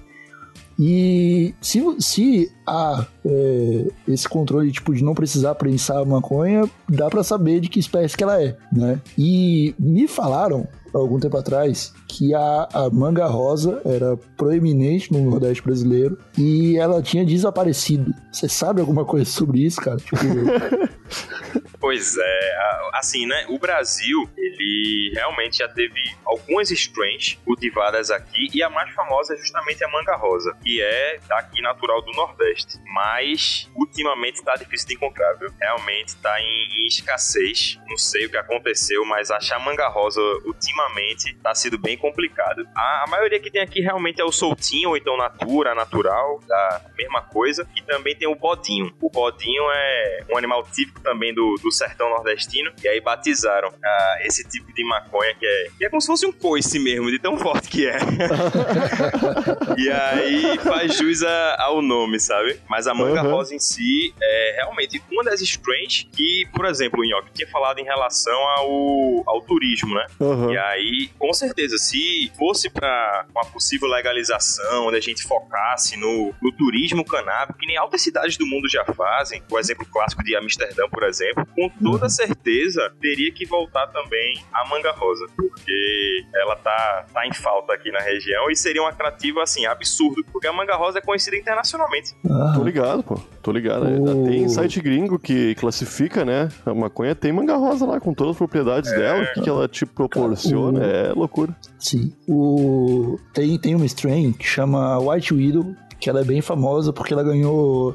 E 0.83 1.55
se, 1.61 1.83
se 1.99 2.51
há 2.67 3.07
é, 3.23 3.87
esse 4.09 4.27
controle 4.27 4.73
tipo, 4.73 4.95
de 4.95 5.05
não 5.05 5.13
precisar 5.15 5.55
prensar 5.57 5.99
a 5.99 6.05
maconha, 6.07 6.65
dá 6.89 7.11
pra 7.11 7.23
saber 7.23 7.61
de 7.61 7.69
que 7.69 7.79
espécie 7.79 8.17
que 8.17 8.25
ela 8.25 8.43
é, 8.43 8.57
né? 8.73 8.99
E 9.19 9.75
me 9.79 10.09
falaram, 10.09 10.67
algum 10.95 11.21
tempo 11.21 11.37
atrás, 11.37 11.93
que 12.09 12.35
a, 12.35 12.69
a 12.73 12.91
manga 12.91 13.27
rosa 13.27 13.83
era 13.85 14.17
proeminente 14.39 15.13
no 15.13 15.31
Nordeste 15.31 15.63
brasileiro 15.63 16.17
e 16.39 16.79
ela 16.79 17.03
tinha 17.03 17.27
desaparecido. 17.27 18.15
Você 18.33 18.49
sabe 18.49 18.81
alguma 18.81 19.05
coisa 19.05 19.31
sobre 19.31 19.61
isso, 19.61 19.83
cara? 19.83 19.99
Tipo, 19.99 20.17
Pois 21.81 22.17
é, 22.19 22.57
assim, 22.93 23.27
né? 23.27 23.47
O 23.49 23.59
Brasil, 23.59 24.29
ele 24.37 25.13
realmente 25.15 25.59
já 25.59 25.69
teve 25.69 26.03
algumas 26.27 26.71
strains 26.71 27.39
cultivadas 27.45 28.11
aqui 28.11 28.49
e 28.53 28.63
a 28.63 28.69
mais 28.69 28.93
famosa 28.95 29.35
é 29.35 29.37
justamente 29.39 29.83
a 29.83 29.89
manga 29.89 30.15
rosa, 30.17 30.55
que 30.63 30.83
é 30.83 31.19
daqui 31.27 31.63
natural 31.63 32.03
do 32.03 32.13
Nordeste. 32.13 32.79
Mas 32.93 33.71
ultimamente 33.75 34.43
tá 34.43 34.55
difícil 34.57 34.89
de 34.89 34.95
encontrar, 34.95 35.33
viu? 35.35 35.51
Realmente 35.59 36.17
tá 36.17 36.39
em, 36.41 36.83
em 36.83 36.87
escassez. 36.87 37.79
Não 37.89 37.97
sei 37.97 38.27
o 38.27 38.31
que 38.31 38.37
aconteceu, 38.37 39.05
mas 39.07 39.31
achar 39.31 39.59
manga 39.59 39.89
rosa 39.89 40.21
ultimamente 40.45 41.35
tá 41.37 41.55
sido 41.55 41.79
bem 41.79 41.97
complicado. 41.97 42.67
A, 42.75 43.05
a 43.05 43.11
maioria 43.11 43.41
que 43.41 43.51
tem 43.51 43.63
aqui 43.63 43.81
realmente 43.81 44.21
é 44.21 44.25
o 44.25 44.33
soltinho 44.33 44.91
ou 44.91 44.97
então 44.97 45.17
natura, 45.17 45.75
natural, 45.75 46.41
da 46.47 46.83
mesma 46.97 47.23
coisa. 47.23 47.67
E 47.75 47.83
também 47.83 48.15
tem 48.15 48.29
o 48.29 48.35
bodinho. 48.35 48.95
O 49.01 49.09
bodinho 49.09 49.63
é 49.73 50.25
um 50.31 50.37
animal 50.37 50.63
típico 50.65 51.01
também 51.01 51.33
do, 51.33 51.55
do 51.63 51.70
sertão 51.73 52.09
nordestino. 52.11 52.71
E 52.83 52.89
aí 52.89 53.01
batizaram 53.01 53.73
ah, 53.85 54.19
esse 54.23 54.47
tipo 54.49 54.73
de 54.75 54.85
maconha 54.85 55.35
que 55.35 55.47
é, 55.47 55.67
que 55.79 55.85
é 55.85 55.89
como 55.89 56.01
se 56.01 56.07
fosse 56.07 56.27
um 56.27 56.33
coice 56.33 56.79
mesmo, 56.79 57.11
de 57.11 57.19
tão 57.19 57.39
forte 57.39 57.69
que 57.69 57.87
é. 57.89 57.97
e 59.77 59.91
aí 59.91 60.59
faz 60.59 60.97
jus 60.97 61.23
a- 61.23 61.57
ao 61.61 61.83
nome, 61.83 62.19
sabe? 62.21 62.59
Mas 62.69 62.87
a 62.87 62.95
manga 62.95 63.23
Uhum. 63.23 63.31
rosa 63.33 63.55
em 63.55 63.59
si 63.59 64.15
é 64.23 64.53
realmente 64.57 65.03
uma 65.11 65.23
das 65.25 65.41
strains 65.41 66.07
que, 66.13 66.47
por 66.55 66.65
exemplo, 66.67 67.01
o 67.01 67.05
Nhoque 67.05 67.31
tinha 67.33 67.49
falado 67.49 67.79
em 67.79 67.85
relação 67.85 68.37
ao, 68.57 69.23
ao 69.27 69.41
turismo, 69.43 69.95
né? 69.95 70.07
Aham. 70.21 70.53
E 70.53 70.59
aí, 70.59 71.11
com 71.19 71.33
certeza, 71.33 71.77
se 71.79 72.31
fosse 72.39 72.71
para 72.71 73.27
uma 73.35 73.45
possível 73.47 73.89
legalização, 73.89 74.87
onde 74.87 74.97
a 74.97 75.01
gente 75.01 75.23
focasse 75.23 75.97
no, 75.97 76.35
no 76.43 76.53
turismo 76.53 77.05
canábico, 77.05 77.59
que 77.59 77.67
nem 77.67 77.77
altas 77.77 78.03
cidades 78.03 78.37
do 78.37 78.47
mundo 78.47 78.69
já 78.69 78.85
fazem, 78.85 79.43
o 79.51 79.59
exemplo 79.59 79.87
clássico 79.87 80.23
de 80.25 80.37
Amsterdã, 80.37 80.89
por 80.89 81.03
exemplo, 81.03 81.47
com 81.69 81.91
toda 81.91 82.09
certeza 82.09 82.91
teria 83.01 83.33
que 83.33 83.45
voltar 83.47 83.87
também 83.89 84.43
a 84.53 84.67
manga 84.69 84.91
rosa, 84.93 85.27
porque 85.37 86.25
ela 86.35 86.57
tá, 86.57 87.07
tá 87.13 87.27
em 87.27 87.33
falta 87.35 87.73
aqui 87.75 87.91
na 87.91 88.01
região 88.01 88.51
e 88.51 88.57
seria 88.57 88.83
um 88.83 88.87
atrativo, 88.87 89.41
assim, 89.41 89.67
absurdo, 89.67 90.25
porque 90.33 90.47
a 90.47 90.53
manga 90.53 90.75
rosa 90.77 90.99
é 90.99 91.03
conhecida 91.03 91.37
internacionalmente. 91.37 92.15
Ah, 92.29 92.53
Tô 92.57 92.63
ligado, 92.65 93.03
pô. 93.03 93.21
Tô 93.43 93.53
ligado. 93.53 93.87
Ainda 93.87 94.13
O- 94.15 94.25
Tem 94.25 94.49
site 94.49 94.81
gringo 94.81 95.19
que 95.19 95.55
classifica, 95.57 96.25
né? 96.25 96.49
A 96.65 96.75
maconha 96.75 97.15
tem 97.15 97.33
manga 97.33 97.57
rosa 97.57 97.85
lá, 97.87 98.01
com 98.01 98.15
todas 98.15 98.33
as 98.33 98.37
propriedades 98.39 98.91
dela. 98.91 99.23
O 99.25 99.33
que, 99.35 99.41
que 99.43 99.49
ela 99.49 99.69
te 99.69 99.85
proporciona 99.87 100.81
o- 100.81 100.83
é 100.85 101.13
loucura. 101.13 101.55
sim. 101.79 102.13
O... 102.29 103.19
Tem, 103.35 103.59
tem 103.59 103.75
uma 103.75 103.87
strain 103.87 104.33
que 104.33 104.45
chama 104.47 104.99
White 104.99 105.35
Widow, 105.35 105.75
que 105.99 106.09
ela 106.09 106.21
é 106.21 106.25
bem 106.25 106.41
famosa 106.41 106.93
porque 106.93 107.13
ela 107.13 107.23
ganhou 107.23 107.95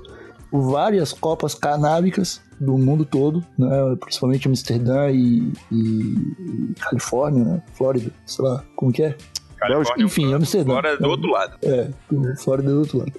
várias 0.52 1.12
copas 1.12 1.54
canábicas 1.56 2.42
do 2.60 2.78
mundo 2.78 3.06
todo, 3.06 3.44
né? 3.58 3.70
principalmente 4.00 4.48
Amsterdã 4.48 5.10
e, 5.12 5.52
e 5.72 6.74
Califórnia, 6.80 7.44
né? 7.44 7.64
Flórida, 7.74 8.12
sei 8.26 8.46
lá, 8.46 8.64
como 8.76 8.92
que 8.92 9.04
é? 9.04 9.16
Califórnia, 9.58 10.06
Enfim, 10.06 10.34
Amsterdã. 10.34 10.72
Agora 10.74 10.98
do 10.98 11.10
outro 11.10 11.30
lado. 11.30 11.58
É, 11.64 11.90
Flórida 12.38 12.72
do 12.72 12.80
outro 12.80 13.00
lado. 13.00 13.14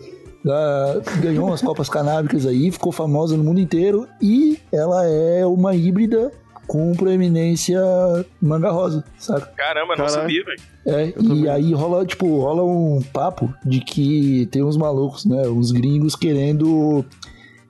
Ela 0.44 1.03
ganhou 1.20 1.49
umas 1.49 1.61
copas 1.61 1.88
canábicas 1.88 2.46
aí, 2.46 2.70
ficou 2.70 2.92
famosa 2.92 3.37
no 3.37 3.42
mundo 3.42 3.59
inteiro 3.59 4.07
e 4.22 4.59
ela 4.72 5.05
é 5.05 5.44
uma 5.44 5.75
híbrida 5.75 6.31
com 6.68 6.92
proeminência 6.94 7.81
manga 8.40 8.70
rosa, 8.70 9.05
saca? 9.18 9.46
Caramba, 9.57 9.96
não 9.96 10.05
Caralho. 10.05 10.11
sabia, 10.11 10.44
velho. 10.44 10.61
É, 10.87 11.09
e 11.09 11.12
também. 11.12 11.49
aí 11.49 11.72
rola, 11.72 12.07
tipo, 12.07 12.40
rola 12.40 12.62
um 12.62 13.03
papo 13.12 13.53
de 13.64 13.81
que 13.81 14.46
tem 14.46 14.62
uns 14.62 14.77
malucos, 14.77 15.25
né, 15.25 15.49
uns 15.49 15.72
gringos 15.72 16.14
querendo 16.14 17.05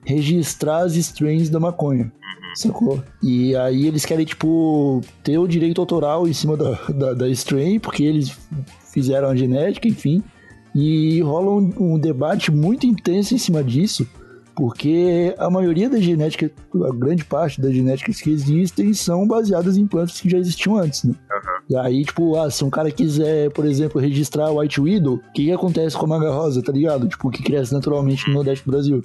registrar 0.07 0.79
as 0.79 0.95
strains 0.95 1.49
da 1.49 1.59
maconha. 1.59 2.11
Sacou? 2.55 3.03
E 3.21 3.55
aí 3.55 3.85
eles 3.85 4.05
querem, 4.05 4.25
tipo, 4.25 5.01
ter 5.21 5.37
o 5.37 5.47
direito 5.47 5.81
autoral 5.81 6.27
em 6.27 6.33
cima 6.33 6.55
da, 6.55 6.71
da, 6.89 7.13
da 7.13 7.29
strain, 7.29 7.77
porque 7.77 8.03
eles 8.03 8.35
fizeram 8.91 9.27
a 9.27 9.35
genética, 9.35 9.87
enfim. 9.87 10.23
E 10.73 11.21
rola 11.21 11.51
um, 11.51 11.73
um 11.77 11.99
debate 11.99 12.51
muito 12.51 12.87
intenso 12.87 13.35
em 13.35 13.37
cima 13.37 13.63
disso, 13.63 14.07
porque 14.55 15.35
a 15.37 15.49
maioria 15.49 15.89
da 15.89 15.99
genética, 15.99 16.49
a 16.73 16.95
grande 16.95 17.25
parte 17.25 17.61
das 17.61 17.73
genéticas 17.73 18.21
que 18.21 18.31
existem 18.31 18.93
são 18.93 19.27
baseadas 19.27 19.77
em 19.77 19.85
plantas 19.85 20.19
que 20.19 20.29
já 20.29 20.37
existiam 20.37 20.77
antes, 20.77 21.03
né? 21.03 21.13
E 21.69 21.75
aí, 21.75 22.05
tipo, 22.05 22.37
ah, 22.37 22.49
se 22.49 22.63
um 22.63 22.69
cara 22.69 22.89
quiser, 22.89 23.51
por 23.51 23.65
exemplo, 23.65 23.99
registrar 23.99 24.51
White 24.51 24.79
Widow, 24.79 25.15
o 25.15 25.33
que, 25.33 25.45
que 25.45 25.51
acontece 25.51 25.97
com 25.97 26.05
a 26.05 26.09
manga 26.09 26.31
rosa, 26.31 26.63
tá 26.63 26.71
ligado? 26.71 27.07
Tipo, 27.07 27.29
que 27.29 27.43
cresce 27.43 27.73
naturalmente 27.73 28.27
no 28.27 28.35
Nordeste 28.35 28.65
do 28.65 28.71
Brasil. 28.71 29.03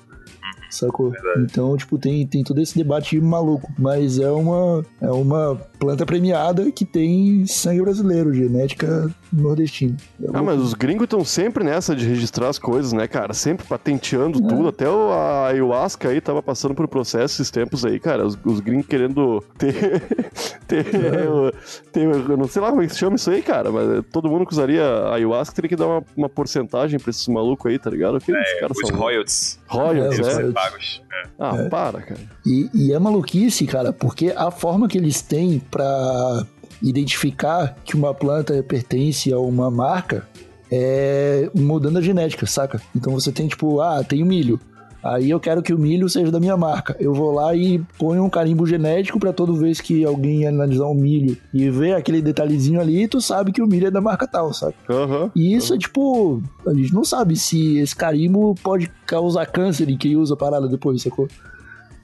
Sacou? 0.72 1.12
Então, 1.37 1.76
tipo, 1.76 1.98
tem, 1.98 2.26
tem 2.26 2.42
todo 2.42 2.61
esse 2.61 2.74
debate 2.76 3.20
maluco. 3.20 3.70
Mas 3.78 4.18
é 4.18 4.30
uma, 4.30 4.85
é 5.00 5.11
uma 5.11 5.54
planta 5.78 6.06
premiada 6.06 6.72
que 6.72 6.85
tem 6.85 7.46
sangue 7.46 7.82
brasileiro, 7.82 8.32
genética 8.32 9.11
nordestina. 9.33 9.97
É 10.23 10.27
Ah, 10.35 10.42
mas 10.42 10.61
os 10.61 10.75
gringos 10.75 11.05
estão 11.05 11.25
sempre 11.25 11.64
nessa 11.64 11.95
de 11.97 12.07
registrar 12.07 12.49
as 12.49 12.59
coisas, 12.59 12.92
né, 12.92 13.07
cara? 13.09 13.33
Sempre 13.33 13.66
patenteando 13.66 14.40
tudo. 14.40 14.68
Até 14.68 14.88
o, 14.88 15.11
a 15.11 15.47
ayahuasca 15.49 16.09
aí 16.09 16.21
tava 16.21 16.42
passando 16.42 16.75
por 16.75 16.85
um 16.85 16.88
processo 16.88 17.35
esses 17.40 17.51
tempos 17.51 17.85
aí, 17.85 17.99
cara. 17.99 18.27
Os, 18.27 18.38
os 18.45 18.61
gringos 18.61 18.87
querendo 18.87 19.42
ter. 19.59 20.03
ter, 20.68 20.85
o- 21.29 21.53
ter- 21.92 22.03
Eu 22.03 22.37
não 22.37 22.47
sei 22.49 22.61
lá 22.62 22.71
como 22.71 22.83
é 22.83 22.87
que 22.87 22.92
se 22.92 22.99
chama 22.99 23.16
isso 23.16 23.31
aí, 23.31 23.42
cara. 23.42 23.71
Mas 23.71 24.05
todo 24.12 24.29
mundo 24.29 24.47
que 24.47 24.53
usaria 24.53 24.85
ayahuasca 25.12 25.55
teria 25.55 25.68
que 25.68 25.77
dar 25.77 25.87
uma, 25.87 26.05
uma 26.16 26.29
porcentagem 26.29 26.99
pra 26.99 27.11
esses 27.11 27.27
malucos 27.29 27.71
aí, 27.71 27.79
tá 27.79 27.90
ligado? 27.90 28.18
Esses 28.18 28.61
caras 28.61 28.77
Os 28.83 28.88
são. 28.88 28.99
royalties. 28.99 29.59
Royals, 29.66 30.18
É, 30.18 30.23
né? 30.23 30.29
royalties. 30.33 30.53
pagos. 30.53 31.03
É. 31.12 31.23
Ah, 31.38 31.68
para, 31.71 32.03
cara. 32.03 32.21
E, 32.47 32.68
e 32.75 32.92
é 32.92 32.99
maluquice, 32.99 33.66
cara, 33.66 33.92
porque 33.92 34.33
a 34.37 34.51
forma 34.51 34.88
que 34.88 34.99
eles 34.99 35.23
têm 35.23 35.59
pra 35.71 36.45
identificar 36.83 37.77
que 37.85 37.95
uma 37.95 38.12
planta 38.12 38.62
pertence 38.62 39.33
a 39.33 39.38
uma 39.38 39.71
marca 39.71 40.27
é 40.71 41.51
mudando 41.55 41.99
a 41.99 42.01
genética, 42.01 42.47
saca? 42.47 42.81
Então 42.97 43.12
você 43.12 43.31
tem 43.31 43.47
tipo, 43.47 43.81
ah, 43.81 44.03
tem 44.03 44.23
o 44.23 44.27
milho. 44.27 44.59
Aí 45.03 45.31
eu 45.31 45.40
quero 45.40 45.62
que 45.62 45.75
o 45.75 45.79
milho 45.79 46.09
seja 46.09 46.31
da 46.31 46.38
minha 46.38 46.57
marca. 46.57 46.97
Eu 47.01 47.12
vou 47.12 47.33
lá 47.33 47.55
e 47.57 47.81
ponho 47.99 48.25
um 48.25 48.31
carimbo 48.31 48.64
genético 48.64 49.18
pra 49.18 49.33
toda 49.33 49.53
vez 49.53 49.81
que 49.81 50.05
alguém 50.05 50.47
analisar 50.47 50.87
um 50.87 50.95
milho 50.95 51.37
e 51.53 51.68
ver 51.68 51.95
aquele 51.97 52.23
detalhezinho 52.23 52.81
ali, 52.81 53.09
tu 53.09 53.21
sabe 53.21 53.51
que 53.51 53.61
o 53.61 53.66
milho 53.66 53.88
é 53.88 53.90
da 53.90 54.01
marca 54.01 54.29
tal, 54.29 54.53
saca? 54.55 54.77
Aham. 54.88 55.31
E 55.35 55.55
isso 55.55 55.75
é 55.75 55.79
tipo, 55.79 56.40
a 56.64 56.73
gente 56.73 56.95
não 56.95 57.05
sabe 57.05 57.35
se 57.35 57.79
esse 57.79 57.97
carimbo 57.97 58.55
pode 58.62 58.90
causar 59.05 59.47
câncer 59.47 59.90
em 59.90 59.99
quem 59.99 60.16
usa 60.16 60.35
a 60.35 60.37
parada 60.37 60.68
depois, 60.68 61.03
sacou? 61.03 61.27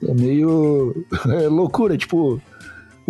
É 0.05 0.13
meio 0.13 0.93
é 1.41 1.47
loucura, 1.47 1.97
tipo, 1.97 2.41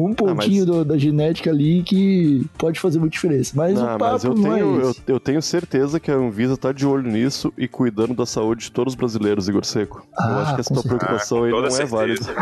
um 0.06 0.14
pontinho 0.14 0.66
do- 0.66 0.86
da 0.86 0.98
genética 0.98 1.50
ali 1.50 1.84
que 1.84 2.46
pode 2.58 2.80
fazer 2.80 3.00
muita 3.00 3.14
diferença. 3.14 3.54
Mas 3.56 3.74
Não, 3.76 3.84
o 3.84 3.98
papo 3.98 4.14
mas 4.14 4.24
eu 4.24 4.34
não 4.34 4.44
tenho, 4.44 4.56
é 4.56 4.62
eu, 4.62 4.90
esse. 4.92 5.02
eu 5.08 5.20
tenho 5.20 5.42
certeza 5.42 6.00
que 6.00 6.10
a 6.12 6.16
Anvisa 6.16 6.56
tá 6.58 6.72
de 6.72 6.86
olho 6.86 7.10
nisso 7.12 7.52
e 7.58 7.68
cuidando 7.68 8.14
da 8.14 8.26
saúde 8.26 8.66
de 8.66 8.72
todos 8.72 8.94
os 8.94 8.98
brasileiros, 8.98 9.48
Igor 9.50 9.66
Seco. 9.66 9.98
eu 10.00 10.24
Ah, 10.24 10.42
acho 10.42 10.56
que 10.56 10.62
essa 10.62 10.74
tua 10.74 10.82
certeza. 10.84 10.98
preocupação 11.00 11.38
Ah, 11.44 11.46
aí 11.46 11.52
não 11.52 11.62
toda 11.64 11.82
é 11.82 11.86
válida. 11.86 12.24
certeza. 12.24 12.40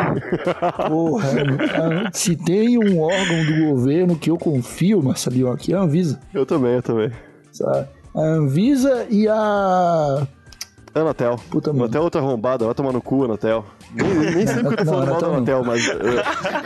Porra, 0.89 2.09
se 2.13 2.35
tem 2.35 2.77
um 2.77 2.99
órgão 3.01 3.45
do 3.45 3.65
governo 3.71 4.15
que 4.15 4.29
eu 4.29 4.37
confio, 4.37 5.01
Marcelinho, 5.01 5.51
aqui 5.51 5.73
é 5.73 5.77
a 5.77 5.81
Anvisa. 5.81 6.19
Eu 6.33 6.45
também, 6.45 6.73
eu 6.75 6.81
também. 6.83 7.11
Sabe? 7.51 7.87
A 8.15 8.21
Anvisa 8.21 9.05
e 9.09 9.27
a. 9.27 10.27
Anatel. 10.93 11.39
Puta 11.51 11.71
merda. 11.71 11.85
Anatel 11.85 12.01
é 12.01 12.03
outra 12.03 12.21
arrombada, 12.21 12.65
vai 12.65 12.73
tomar 12.73 12.91
no 12.91 13.01
cu, 13.01 13.23
Anatel. 13.25 13.63
Nem, 13.93 14.07
nem 14.13 14.47
sempre 14.57 14.75
que 14.75 14.81
eu 14.81 14.85
tô 14.85 14.91
falando 14.91 15.09
mal 15.09 15.21
da 15.21 15.27
Anatel 15.27 15.63
mas. 15.63 15.87
uh, 15.87 15.91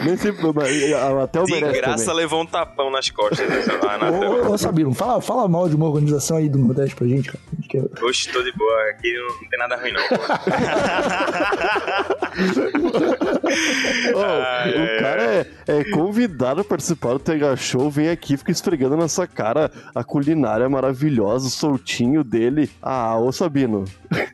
nem 0.05 0.17
sempre. 0.17 0.51
mas 0.55 0.93
A 0.93 1.07
Anatel 1.09 1.43
De 1.45 1.51
merece 1.53 1.81
graça 1.81 2.05
também. 2.05 2.15
levou 2.17 2.41
um 2.41 2.45
tapão 2.45 2.89
nas 2.91 3.09
costas 3.09 3.47
lá 3.83 3.97
tela. 3.99 4.47
Ô, 4.47 4.51
ô 4.53 4.57
Sabino, 4.57 4.93
fala, 4.93 5.21
fala 5.21 5.47
mal 5.47 5.67
de 5.69 5.75
uma 5.75 5.87
organização 5.87 6.37
aí 6.37 6.49
do 6.49 6.57
Nordeste 6.57 6.95
pra 6.95 7.07
gente, 7.07 7.27
cara. 7.31 7.39
Gente 7.55 7.67
quer- 7.67 8.03
Oxe, 8.03 8.29
tô 8.31 8.41
de 8.41 8.51
boa. 8.53 8.71
Aqui 8.91 9.13
não, 9.13 9.27
não 9.27 9.49
tem 9.49 9.59
nada 9.59 9.75
ruim, 9.77 9.91
não. 9.91 10.01
Ai, 14.15 14.73
o 14.75 14.81
ai, 14.81 14.99
cara 14.99 15.23
é, 15.23 15.45
é 15.67 15.83
convidado 15.91 16.61
a 16.61 16.63
participar 16.63 17.13
do 17.13 17.19
Tega 17.19 17.55
Show, 17.55 17.89
vem 17.89 18.09
aqui, 18.09 18.37
fica 18.37 18.51
esfregando 18.51 18.97
na 18.97 19.07
sua 19.07 19.27
cara 19.27 19.71
a 19.93 20.03
culinária 20.03 20.67
maravilhosa, 20.69 21.47
o 21.47 21.49
soltinho 21.49 22.23
dele. 22.23 22.69
Ah, 22.81 23.17
ô 23.17 23.31
Sabino. 23.31 23.85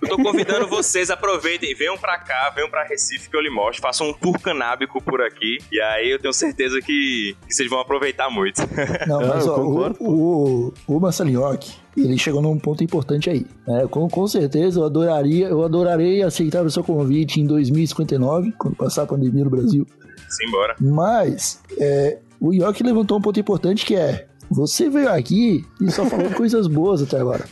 Eu 0.01 0.09
tô 0.09 0.17
convidando 0.23 0.67
vocês, 0.67 1.09
aproveitem, 1.09 1.75
venham 1.75 1.97
pra 1.97 2.17
cá, 2.17 2.51
venham 2.55 2.69
pra 2.69 2.83
Recife 2.83 3.29
que 3.29 3.35
eu 3.35 3.41
lhe 3.41 3.49
mostro, 3.49 3.81
façam 3.81 4.09
um 4.09 4.13
tour 4.13 4.39
canábico 4.39 5.01
por 5.01 5.21
aqui, 5.21 5.57
e 5.71 5.79
aí 5.81 6.11
eu 6.11 6.19
tenho 6.19 6.33
certeza 6.33 6.79
que, 6.81 7.35
que 7.47 7.53
vocês 7.53 7.69
vão 7.69 7.79
aproveitar 7.79 8.29
muito. 8.29 8.61
Não, 9.07 9.21
Ah, 9.21 9.27
mas 9.35 9.47
ó, 9.47 9.57
o, 9.57 9.93
o, 9.99 10.73
o 10.87 10.99
Massalinhoque, 10.99 11.73
ele 11.95 12.17
chegou 12.17 12.41
num 12.41 12.57
ponto 12.59 12.83
importante 12.83 13.29
aí. 13.29 13.45
né? 13.67 13.87
com, 13.89 14.07
com 14.07 14.27
certeza 14.27 14.79
eu 14.79 14.85
adoraria, 14.85 15.47
eu 15.47 15.63
adorarei 15.63 16.21
aceitar 16.21 16.63
o 16.63 16.69
seu 16.69 16.83
convite 16.83 17.39
em 17.41 17.47
2059, 17.47 18.53
quando 18.57 18.75
passar 18.75 19.06
a 19.07 19.15
pandemia 19.15 19.43
no 19.43 19.49
Brasil. 19.49 19.85
Simbora. 20.29 20.75
Mas 20.79 21.61
é, 21.79 22.19
o 22.39 22.53
York 22.53 22.83
levantou 22.83 23.17
um 23.17 23.21
ponto 23.21 23.39
importante 23.39 23.85
que 23.85 23.95
é 23.95 24.26
você 24.49 24.89
veio 24.89 25.09
aqui 25.09 25.65
e 25.81 25.91
só 25.91 26.05
falou 26.05 26.29
coisas 26.35 26.67
boas 26.67 27.01
até 27.01 27.19
agora. 27.19 27.45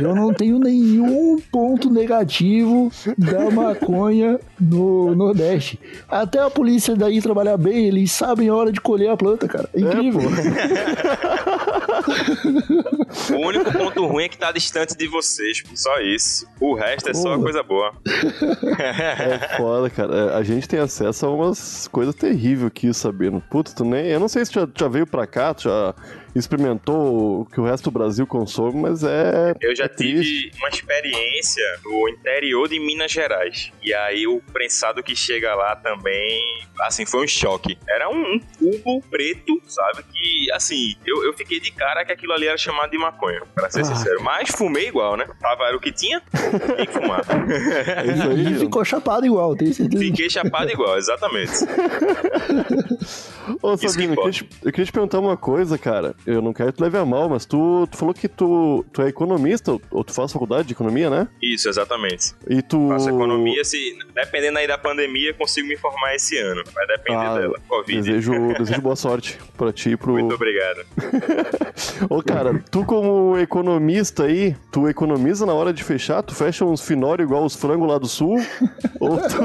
Eu 0.00 0.14
não 0.14 0.32
tenho 0.32 0.58
nenhum 0.58 1.38
ponto 1.50 1.90
negativo 1.90 2.90
da 3.16 3.50
maconha 3.50 4.38
no 4.60 5.14
Nordeste. 5.14 5.78
Até 6.08 6.38
a 6.40 6.50
polícia 6.50 6.94
daí 6.96 7.20
trabalhar 7.20 7.56
bem, 7.56 7.86
eles 7.86 8.12
sabem 8.12 8.48
a 8.48 8.54
hora 8.54 8.72
de 8.72 8.80
colher 8.80 9.10
a 9.10 9.16
planta, 9.16 9.46
cara. 9.48 9.68
É 9.74 9.80
incrível. 9.80 10.22
O 13.30 13.46
único 13.46 13.72
ponto 13.72 14.06
ruim 14.06 14.24
é 14.24 14.28
que 14.28 14.38
tá 14.38 14.52
distante 14.52 14.96
de 14.96 15.08
vocês, 15.08 15.62
pô, 15.62 15.70
só 15.74 15.98
isso. 16.00 16.46
O 16.60 16.74
resto 16.74 17.10
é 17.10 17.14
só 17.14 17.30
Porra. 17.30 17.42
coisa 17.42 17.62
boa. 17.62 17.92
É 19.18 19.56
foda, 19.56 19.90
cara. 19.90 20.14
É, 20.14 20.34
A 20.36 20.42
gente 20.42 20.68
tem 20.68 20.78
acesso 20.78 21.26
a 21.26 21.30
umas 21.30 21.88
coisas 21.88 22.14
terríveis 22.14 22.66
aqui, 22.68 22.92
sabendo. 22.92 23.42
Puta, 23.50 23.72
tu 23.74 23.84
nem. 23.84 24.06
Eu 24.06 24.20
não 24.20 24.28
sei 24.28 24.44
se 24.44 24.52
já, 24.52 24.66
tu 24.66 24.72
já 24.80 24.88
veio 24.88 25.06
pra 25.06 25.26
cá, 25.26 25.54
tu 25.56 25.68
já 25.68 25.94
experimentou 26.38 27.40
o 27.42 27.46
que 27.46 27.60
o 27.60 27.64
resto 27.64 27.84
do 27.84 27.98
Brasil 27.98 28.26
consome, 28.26 28.80
mas 28.82 29.02
é. 29.02 29.54
Eu 29.60 29.74
já 29.74 29.84
é 29.84 29.88
triste. 29.88 30.50
tive 30.50 30.58
uma 30.58 30.68
experiência 30.68 31.64
no 31.84 32.08
interior 32.08 32.68
de 32.68 32.78
Minas 32.78 33.10
Gerais. 33.10 33.70
E 33.82 33.92
aí 33.94 34.26
o 34.26 34.40
prensado 34.52 35.02
que 35.02 35.14
chega 35.16 35.54
lá 35.54 35.76
também, 35.76 36.40
assim, 36.80 37.06
foi 37.06 37.24
um 37.24 37.28
choque. 37.28 37.78
Era 37.88 38.08
um, 38.08 38.40
cubo 38.58 39.00
preto, 39.10 39.60
sabe? 39.66 40.02
Que, 40.12 40.50
assim, 40.52 40.94
eu, 41.06 41.24
eu 41.24 41.32
fiquei 41.32 41.60
de 41.60 41.70
cara 41.72 42.04
que 42.04 42.12
aquilo 42.12 42.32
ali 42.32 42.46
era 42.46 42.56
chamado 42.58 42.90
de 42.90 42.98
maconha, 42.98 43.42
pra 43.54 43.70
ser 43.70 43.80
Ah. 43.80 43.84
sincero. 43.84 44.22
Mas 44.22 44.50
fumei 44.50 44.88
igual, 44.88 45.16
né? 45.16 45.26
Tava, 45.40 45.64
era 45.64 45.76
o 45.76 45.80
que 45.80 45.92
tinha, 45.92 46.20
tem 46.76 46.86
que 46.86 46.92
fumar. 46.92 47.20
É 47.96 48.06
isso 48.12 48.22
aí. 48.28 48.52
E 48.52 48.58
ficou 48.58 48.84
chapado 48.84 49.24
igual, 49.26 49.56
tenho 49.56 49.72
certeza. 49.72 50.02
Fiquei 50.02 50.28
chapado 50.30 50.70
igual, 50.70 50.96
exatamente. 50.98 51.52
Ô, 53.62 53.76
Sabino, 53.76 54.14
que 54.14 54.20
eu 54.20 54.24
queria, 54.24 54.32
te, 54.32 54.48
eu 54.64 54.72
queria 54.72 54.84
te 54.86 54.92
perguntar 54.92 55.18
uma 55.20 55.36
coisa, 55.36 55.78
cara. 55.78 56.14
Eu 56.26 56.42
não 56.42 56.52
quero 56.52 56.72
que 56.72 56.78
tu 56.78 56.82
leve 56.84 56.98
a 56.98 57.04
mal, 57.04 57.28
mas 57.28 57.44
tu, 57.46 57.86
tu 57.90 57.96
falou 57.96 58.12
que 58.14 58.26
tu, 58.28 58.84
tu 58.92 59.00
é 59.02 59.08
economista, 59.08 59.76
ou- 59.90 60.04
tu 60.04 60.12
faz 60.12 60.32
faculdade 60.32 60.66
de 60.68 60.74
economia, 60.74 61.08
né? 61.08 61.28
Isso, 61.42 61.68
exatamente. 61.68 62.34
E 62.48 62.60
tu. 62.62 62.88
Faço 62.88 63.08
economia, 63.08 63.62
se 63.64 63.96
dependendo 64.14 64.58
aí 64.58 64.66
da 64.66 64.76
pandemia, 64.78 65.32
consigo 65.34 65.68
me 65.68 65.76
formar 65.76 66.14
esse 66.14 66.36
ano. 66.38 66.62
Vai 66.74 66.86
depender 66.86 67.18
Ah, 67.18 67.38
dela. 67.38 67.60
Covid. 67.68 68.00
Desejo, 68.02 68.32
desejo 68.58 68.80
boa 68.80 68.96
sorte 68.96 69.38
pra 69.56 69.72
ti 69.72 69.90
e 69.90 69.96
pro. 69.96 70.12
Muito 70.14 70.34
obrigado. 70.34 70.84
Ô, 72.10 72.22
cara, 72.22 72.62
tu 72.70 72.84
como 72.84 73.38
economista 73.38 74.24
aí, 74.24 74.56
tu 74.72 74.88
economiza 74.88 75.46
na 75.46 75.54
hora 75.54 75.72
de 75.72 75.84
fechar? 75.84 76.22
Tu 76.22 76.34
fecha 76.34 76.64
uns 76.64 76.80
finório 76.84 77.22
igual 77.22 77.44
os 77.44 77.54
frangos 77.54 77.88
lá 77.88 77.98
do 77.98 78.08
sul? 78.08 78.36
ou 79.00 79.16
tu... 79.18 79.36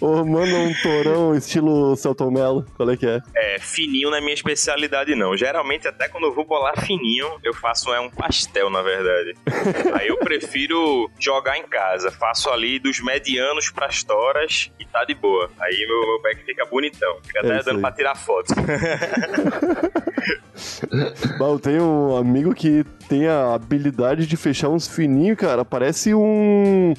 ou 0.00 0.24
manda 0.24 0.54
um 0.56 0.72
torão 0.82 1.34
estilo 1.34 1.96
Celton 1.96 2.30
Mello? 2.30 2.64
Qual 2.76 2.88
é 2.90 2.96
que 2.96 3.06
é? 3.06 3.20
É, 3.34 3.58
fininho 3.58 4.14
é 4.14 4.20
minha 4.20 4.34
especialidade, 4.34 4.85
não. 5.16 5.36
Geralmente, 5.36 5.86
até 5.88 6.08
quando 6.08 6.24
eu 6.24 6.34
vou 6.34 6.44
bolar 6.44 6.78
fininho, 6.84 7.26
eu 7.42 7.52
faço 7.54 7.92
é 7.92 8.00
um 8.00 8.10
pastel, 8.10 8.70
na 8.70 8.82
verdade. 8.82 9.34
Aí 9.98 10.08
eu 10.08 10.16
prefiro 10.18 11.10
jogar 11.18 11.56
em 11.58 11.64
casa. 11.64 12.10
Faço 12.10 12.50
ali 12.50 12.78
dos 12.78 13.00
medianos 13.02 13.70
pras 13.70 14.02
toras 14.02 14.70
e 14.78 14.84
tá 14.84 15.04
de 15.04 15.14
boa. 15.14 15.50
Aí 15.60 15.86
meu, 15.86 16.00
meu 16.00 16.22
back 16.22 16.44
fica 16.44 16.64
bonitão. 16.66 17.18
Fica 17.24 17.40
É 17.40 17.42
até 17.42 17.56
isso 17.56 17.64
dando 17.66 17.76
aí. 17.76 17.82
pra 17.82 17.92
tirar 17.92 18.14
foto. 18.14 18.54
Eu 21.38 21.58
tenho 21.58 21.82
um 21.84 22.16
amigo 22.16 22.54
que 22.54 22.84
tem 23.08 23.26
a 23.28 23.54
habilidade 23.54 24.26
de 24.26 24.36
fechar 24.36 24.68
uns 24.68 24.88
fininhos, 24.88 25.36
cara. 25.38 25.64
Parece 25.64 26.14
um. 26.14 26.94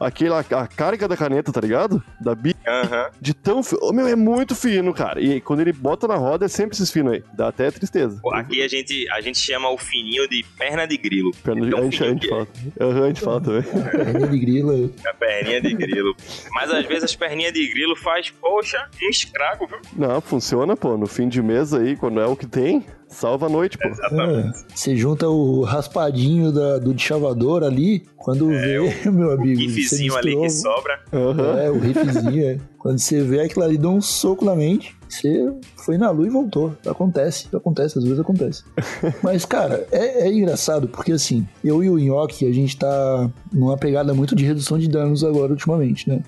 Aquela, 0.00 0.40
a 0.40 0.66
carga 0.66 1.06
da 1.06 1.16
caneta, 1.16 1.52
tá 1.52 1.60
ligado? 1.60 2.02
Da 2.20 2.34
bi 2.34 2.56
Aham. 2.66 3.10
de 3.20 3.34
tão. 3.34 3.62
fi- 3.62 3.76
Ô, 3.82 3.92
meu, 3.92 4.06
é 4.06 4.16
muito 4.16 4.54
fino, 4.54 4.94
cara. 4.94 5.20
E 5.20 5.40
quando 5.42 5.60
ele 5.60 5.72
bota 5.72 6.08
na 6.08 6.14
roda, 6.16 6.46
é 6.46 6.48
sempre 6.48 6.74
esses 6.74 6.90
finos 6.90 7.12
aí. 7.12 7.24
Dá 7.34 7.48
até 7.48 7.70
tristeza. 7.70 8.18
Pô, 8.22 8.34
Aqui 8.34 8.62
a 8.62 8.68
gente, 8.68 9.06
a 9.10 9.20
gente 9.20 9.38
chama 9.38 9.68
o 9.68 9.76
fininho 9.76 10.26
de 10.28 10.42
perna 10.56 10.86
de 10.86 10.96
grilo. 10.96 11.30
Perna 11.44 11.60
de- 11.62 11.66
Então, 11.68 11.80
a, 11.80 11.82
gente, 11.82 12.02
a 12.02 12.08
gente 12.08 12.26
é. 12.26 12.30
fala. 12.30 12.48
Aham, 12.80 13.04
a 13.04 13.06
gente 13.08 13.20
fala 13.20 13.40
também. 13.40 13.62
Perna 13.62 14.26
de 14.28 14.38
grila. 14.38 14.90
A 15.06 15.14
perninha 15.14 15.60
de 15.60 15.74
grilo. 15.74 16.16
Mas 16.52 16.70
às 16.70 16.86
vezes 16.86 17.04
as 17.04 17.14
perninhas 17.16 17.52
de 17.52 17.68
grilo 17.68 17.94
faz, 17.94 18.30
poxa, 18.30 18.88
um 19.02 19.10
escrago, 19.10 19.66
viu? 19.66 19.78
Não, 19.96 20.20
funciona, 20.20 20.74
pô. 20.76 20.96
No 20.96 21.06
fim 21.06 21.28
de 21.28 21.42
mês 21.42 21.74
aí, 21.74 21.94
quando 21.96 22.20
é 22.20 22.26
o 22.26 22.34
que 22.34 22.46
tem, 22.46 22.86
salva 23.10 23.46
a 23.46 23.48
noite, 23.48 23.76
pô. 23.76 23.88
É, 23.88 24.52
você 24.74 24.96
junta 24.96 25.28
o 25.28 25.62
raspadinho 25.62 26.50
da- 26.52 26.78
do 26.78 26.94
deschavador 26.94 27.62
ali, 27.62 28.02
quando 28.16 28.48
vê, 28.48 28.78
meu 29.10 29.32
amigo. 29.32 29.60
você 29.60 29.68
Gifzinho 29.68 30.16
ali 30.16 30.36
que 30.36 30.50
sobra. 30.50 31.00
Aham. 31.12 31.58
É, 31.60 31.70
o 31.70 31.78
riffzinho, 31.78 32.46
é. 32.46 32.58
Quando 32.78 32.98
você 32.98 33.20
vê 33.22 33.40
aquilo 33.40 33.64
ali, 33.64 33.76
dá 33.76 33.88
um 33.88 34.00
soco 34.00 34.44
na 34.44 34.54
mente. 34.56 34.96
Você 35.08 35.52
foi 35.76 35.98
na 35.98 36.08
lua 36.10 36.26
e 36.26 36.30
voltou. 36.30 36.72
Acontece, 36.86 37.48
acontece, 37.54 37.98
às 37.98 38.04
vezes 38.04 38.20
acontece. 38.20 38.62
Mas, 39.22 39.44
cara, 39.44 39.86
é, 39.90 40.28
é 40.28 40.32
engraçado, 40.32 40.86
porque 40.88 41.12
assim, 41.12 41.46
eu 41.64 41.82
e 41.84 41.90
o 41.90 41.98
Nhoque, 41.98 42.46
a 42.46 42.52
gente 42.52 42.76
tá 42.78 43.28
numa 43.52 43.76
pegada 43.76 44.14
muito 44.14 44.34
de 44.36 44.44
redução 44.46 44.78
de 44.78 44.88
danos 44.88 45.24
agora 45.24 45.50
ultimamente, 45.52 46.08
né? 46.08 46.20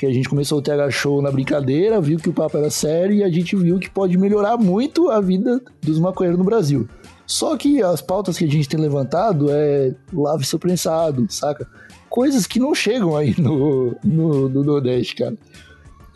Porque 0.00 0.10
a 0.10 0.14
gente 0.14 0.30
começou 0.30 0.60
o 0.60 0.62
TH 0.62 0.90
Show 0.90 1.20
na 1.20 1.30
brincadeira, 1.30 2.00
viu 2.00 2.18
que 2.18 2.30
o 2.30 2.32
papo 2.32 2.56
era 2.56 2.70
sério 2.70 3.14
e 3.16 3.22
a 3.22 3.28
gente 3.28 3.54
viu 3.54 3.78
que 3.78 3.90
pode 3.90 4.16
melhorar 4.16 4.56
muito 4.56 5.10
a 5.10 5.20
vida 5.20 5.60
dos 5.82 5.98
maconheiros 5.98 6.38
no 6.38 6.44
Brasil. 6.44 6.88
Só 7.26 7.54
que 7.54 7.82
as 7.82 8.00
pautas 8.00 8.38
que 8.38 8.46
a 8.46 8.48
gente 8.48 8.66
tem 8.66 8.80
levantado 8.80 9.48
é 9.50 9.94
lave 10.10 10.46
seu 10.46 10.58
prensado, 10.58 11.26
saca? 11.28 11.68
Coisas 12.08 12.46
que 12.46 12.58
não 12.58 12.74
chegam 12.74 13.14
aí 13.14 13.34
no, 13.36 13.94
no, 14.02 14.48
no 14.48 14.64
Nordeste, 14.64 15.16
cara. 15.16 15.36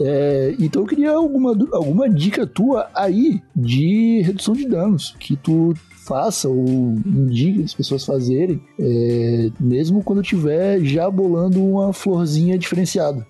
É, 0.00 0.54
então 0.58 0.80
eu 0.80 0.88
queria 0.88 1.12
alguma, 1.12 1.50
alguma 1.70 2.08
dica 2.08 2.46
tua 2.46 2.88
aí 2.94 3.42
de 3.54 4.22
redução 4.22 4.54
de 4.54 4.66
danos 4.66 5.14
que 5.20 5.36
tu 5.36 5.74
faça 6.04 6.48
ou 6.48 6.94
indique 7.06 7.62
as 7.62 7.72
pessoas 7.72 8.04
fazerem, 8.04 8.60
é, 8.78 9.50
mesmo 9.58 10.02
quando 10.02 10.22
tiver 10.22 10.80
já 10.80 11.10
bolando 11.10 11.64
uma 11.64 11.92
florzinha 11.92 12.58
diferenciada. 12.58 13.26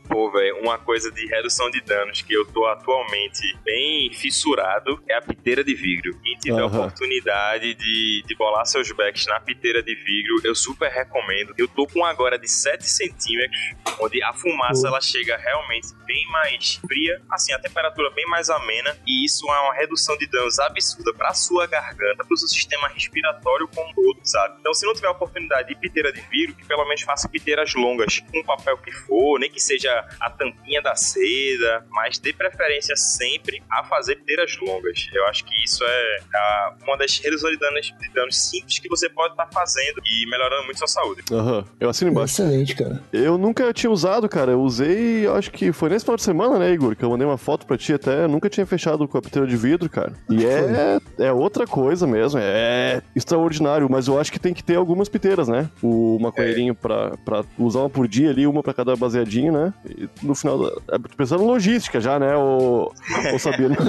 Uma 0.65 0.79
coisa 0.79 1.11
de 1.11 1.27
redução 1.27 1.71
de 1.71 1.79
danos 1.83 2.23
que 2.23 2.33
eu 2.33 2.47
tô 2.47 2.65
atualmente 2.65 3.55
bem 3.63 4.11
fissurado 4.15 4.99
é 5.07 5.15
a 5.15 5.21
piteira 5.21 5.63
de 5.63 5.75
vidro. 5.75 6.19
Quem 6.23 6.39
tiver 6.39 6.59
a 6.59 6.65
Aham. 6.65 6.79
oportunidade 6.79 7.75
de, 7.75 8.25
de 8.27 8.35
bolar 8.35 8.65
seus 8.65 8.91
backs 8.93 9.27
na 9.27 9.39
piteira 9.39 9.83
de 9.83 9.95
vidro, 9.95 10.41
eu 10.43 10.55
super 10.55 10.91
recomendo. 10.91 11.53
Eu 11.59 11.69
tô 11.69 11.87
com 11.87 12.03
agora 12.03 12.39
de 12.39 12.49
7 12.49 12.83
centímetros, 12.83 13.61
onde 14.01 14.23
a 14.23 14.33
fumaça 14.33 14.81
Pô. 14.81 14.89
ela 14.89 15.03
chega 15.03 15.37
realmente 15.37 15.89
bem 16.07 16.27
mais 16.29 16.77
fria, 16.77 17.21
assim, 17.31 17.53
a 17.53 17.59
temperatura 17.59 18.09
bem 18.11 18.25
mais 18.27 18.49
amena, 18.49 18.97
e 19.07 19.27
isso 19.27 19.47
é 19.47 19.61
uma 19.61 19.75
redução 19.75 20.17
de 20.17 20.27
danos 20.27 20.59
absurda 20.59 21.13
pra 21.13 21.35
sua 21.35 21.67
garganta, 21.67 22.25
pro 22.25 22.39
seu 22.39 22.49
sistema 22.49 22.89
respiratório 22.89 23.69
como 23.69 23.91
um 23.91 23.95
todo, 23.95 24.21
sabe? 24.25 24.57
Então, 24.61 24.73
se 24.73 24.87
não 24.87 24.95
tiver 24.95 25.09
a 25.09 25.13
oportunidade 25.13 25.69
de 25.69 25.75
piteira 25.75 26.11
de 26.11 26.23
vidro, 26.23 26.55
que 26.55 26.65
pelo 26.65 26.85
menos 26.87 27.03
faça 27.03 27.29
piteiras 27.29 27.75
longas, 27.75 28.21
com 28.21 28.41
o 28.41 28.45
papel 28.45 28.79
que 28.79 28.91
for, 28.91 29.39
nem 29.39 29.51
que 29.51 29.61
seja 29.61 30.07
a 30.21 30.31
tampinha 30.55 30.83
da 30.83 30.95
seda, 30.95 31.85
mas 31.91 32.19
dê 32.19 32.33
preferência 32.33 32.97
sempre 32.97 33.63
a 33.71 33.85
fazer 33.85 34.17
piteiras 34.17 34.57
longas. 34.61 35.09
Eu 35.13 35.27
acho 35.27 35.45
que 35.45 35.65
isso 35.65 35.83
é 35.85 36.19
a- 36.35 36.75
uma 36.85 36.97
das 36.97 37.19
reduções 37.19 37.53
de 37.55 37.59
danos, 37.59 37.87
de 38.01 38.09
danos 38.15 38.37
simples 38.49 38.79
que 38.79 38.89
você 38.89 39.09
pode 39.09 39.33
estar 39.35 39.47
fazendo 39.53 40.01
e 40.05 40.31
melhorando 40.31 40.65
muito 40.65 40.79
sua 40.79 40.89
saúde. 40.89 41.23
Aham. 41.31 41.65
Eu 41.81 41.89
assino 41.91 42.11
embaixo. 42.11 42.35
Excelente, 42.43 42.75
cara. 42.75 43.03
Eu 43.13 43.37
nunca 43.39 43.73
tinha 43.73 43.91
usado, 43.91 44.29
cara. 44.29 44.53
Eu 44.53 44.61
usei, 44.61 45.27
acho 45.29 45.51
que 45.51 45.73
foi 45.73 45.89
nesse 45.91 46.05
final 46.05 46.17
de 46.17 46.23
semana, 46.23 46.59
né, 46.59 46.73
Igor? 46.73 46.97
Que 46.97 47.05
eu 47.05 47.11
mandei 47.11 47.27
uma 47.27 47.39
foto 47.39 47.67
pra 47.67 47.77
ti 47.77 47.93
até. 47.93 48.27
Nunca 48.27 48.49
tinha 48.49 48.67
fechado 48.67 49.07
com 49.07 49.19
a 49.19 49.23
piteira 49.23 49.47
de 49.47 49.57
vidro, 49.57 49.89
cara. 49.91 50.13
E 50.31 50.45
é, 50.45 50.99
é 51.27 51.33
outra 51.33 51.67
coisa 51.67 52.07
mesmo. 52.07 52.41
É 52.43 53.03
extraordinário. 53.15 53.89
Mas 53.91 54.07
eu 54.09 54.19
acho 54.19 54.33
que 54.33 54.39
tem 54.39 54.55
que 54.55 54.63
ter 54.65 54.77
algumas 54.77 55.09
piteiras, 55.09 55.49
né? 55.49 55.71
O 55.83 56.19
maconheirinho 56.21 56.75
pra, 56.75 57.17
pra 57.25 57.45
usar 57.59 57.81
uma 57.81 57.91
por 57.91 58.09
dia 58.09 58.31
ali, 58.31 58.47
uma 58.47 58.63
pra 58.63 58.73
cada 58.75 58.97
baseadinho, 58.97 59.53
né? 59.53 59.75
E 59.89 60.09
no 60.23 60.35
final. 60.45 60.59
Da... 60.59 60.95
é, 60.95 60.99
Pensando 61.17 61.45
logística 61.45 62.01
já, 62.01 62.19
né, 62.19 62.37
o, 62.37 62.93
o 63.35 63.39
Sabino? 63.39 63.75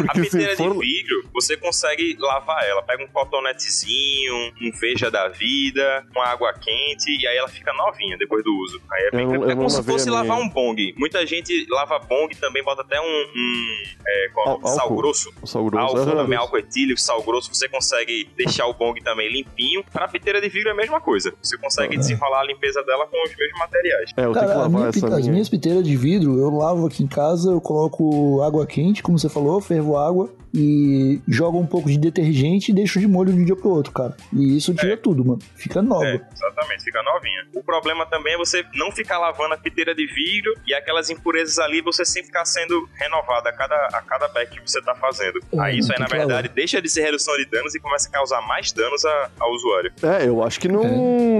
A 0.00 0.04
Porque 0.04 0.20
piteira 0.22 0.50
se 0.50 0.56
for. 0.56 0.72
de 0.72 0.78
vidro, 0.80 1.19
você 1.40 1.56
consegue 1.56 2.16
lavar 2.18 2.62
ela. 2.64 2.82
Pega 2.82 3.02
um 3.02 3.08
cotonetezinho, 3.08 4.34
um 4.60 4.70
veja 4.78 5.10
da 5.10 5.28
vida, 5.28 6.04
uma 6.14 6.26
água 6.26 6.52
quente, 6.52 7.10
e 7.20 7.26
aí 7.26 7.36
ela 7.36 7.48
fica 7.48 7.72
novinha 7.72 8.16
depois 8.18 8.44
do 8.44 8.54
uso. 8.56 8.80
Aí 8.90 9.04
é, 9.04 9.10
bem, 9.10 9.26
Eu 9.26 9.48
é 9.48 9.52
eu 9.52 9.56
como 9.56 9.70
se 9.70 9.82
fosse 9.82 10.10
lavar 10.10 10.38
um 10.38 10.48
bong. 10.48 10.94
Muita 10.96 11.24
gente 11.26 11.66
lava 11.70 11.98
bong 11.98 12.34
também, 12.36 12.62
bota 12.62 12.82
até 12.82 13.00
um, 13.00 13.04
um 13.04 13.82
é, 14.06 14.28
qual 14.32 14.66
sal 14.66 14.94
grosso. 14.94 15.32
O 15.42 15.46
sal 15.46 15.64
grosso. 15.64 15.96
Álcool, 15.96 16.16
também 16.16 16.38
álcool 16.38 16.58
etílico, 16.58 17.00
sal 17.00 17.22
grosso, 17.22 17.54
você 17.54 17.68
consegue 17.68 18.28
deixar 18.36 18.66
o 18.66 18.74
bong 18.74 19.00
também 19.02 19.30
limpinho. 19.30 19.84
Pra 19.92 20.08
piteira 20.08 20.40
de 20.40 20.48
vidro 20.48 20.70
é 20.70 20.72
a 20.72 20.76
mesma 20.76 21.00
coisa. 21.00 21.32
Você 21.42 21.56
consegue 21.58 21.96
desenrolar 21.96 22.40
a 22.40 22.44
limpeza 22.44 22.82
dela 22.82 23.06
com 23.06 23.22
os 23.22 23.36
mesmos 23.36 23.58
materiais. 23.58 24.10
É, 24.16 24.20
eu 24.24 24.32
tenho 24.32 24.34
que 24.34 24.40
Cara, 24.40 24.54
lavar 24.54 24.70
minha 24.70 24.88
essa 24.88 25.06
as 25.06 25.20
minha. 25.20 25.32
minhas 25.32 25.48
piteiras 25.48 25.84
de 25.84 25.96
vidro, 25.96 26.38
eu 26.38 26.50
lavo 26.50 26.86
aqui 26.86 27.02
em 27.02 27.06
casa, 27.08 27.50
eu 27.50 27.60
coloco 27.60 28.42
água 28.42 28.66
quente, 28.66 29.02
como 29.02 29.18
você 29.18 29.28
falou, 29.28 29.60
fervo 29.60 29.96
água 29.96 30.30
e, 30.52 31.20
joga 31.30 31.56
um 31.56 31.66
pouco 31.66 31.88
de 31.88 31.98
detergente 31.98 32.70
e 32.70 32.74
deixa 32.74 32.98
de 33.00 33.06
molho 33.06 33.32
de 33.32 33.40
um 33.40 33.44
dia 33.44 33.56
pro 33.56 33.70
outro, 33.70 33.92
cara. 33.92 34.16
E 34.32 34.56
isso 34.56 34.74
tira 34.74 34.94
É. 34.94 34.96
tudo, 34.96 35.24
mano. 35.24 35.38
Fica 35.56 35.80
nova. 35.80 36.04
É, 36.04 36.20
exatamente, 36.32 36.84
fica 36.84 37.02
novinha. 37.02 37.46
O 37.54 37.62
problema 37.62 38.04
também 38.06 38.34
é 38.34 38.36
você 38.36 38.64
não 38.74 38.90
ficar 38.90 39.18
lavando 39.18 39.54
a 39.54 39.56
piteira 39.56 39.94
de 39.94 40.06
vidro 40.06 40.52
e 40.66 40.74
aquelas 40.74 41.08
impurezas 41.10 41.58
ali 41.58 41.80
você 41.80 42.04
sempre 42.04 42.26
ficar 42.26 42.44
sendo 42.44 42.88
renovado 42.94 43.48
a 43.48 43.52
cada, 43.52 43.76
a 43.92 44.02
cada 44.02 44.28
back 44.28 44.58
que 44.60 44.70
você 44.70 44.82
tá 44.82 44.94
fazendo. 44.94 45.38
É, 45.52 45.60
aí 45.60 45.78
isso 45.78 45.92
aí, 45.92 45.98
na 45.98 46.06
verdade, 46.06 46.32
lavar. 46.32 46.48
deixa 46.48 46.82
de 46.82 46.88
ser 46.88 47.02
redução 47.02 47.36
de 47.36 47.44
danos 47.46 47.74
e 47.74 47.80
começa 47.80 48.08
a 48.08 48.12
causar 48.12 48.40
mais 48.42 48.72
danos 48.72 49.04
a- 49.04 49.30
ao 49.38 49.52
usuário. 49.52 49.92
É, 50.02 50.26
eu 50.26 50.42
acho 50.42 50.58
que 50.58 50.68
não, 50.68 50.82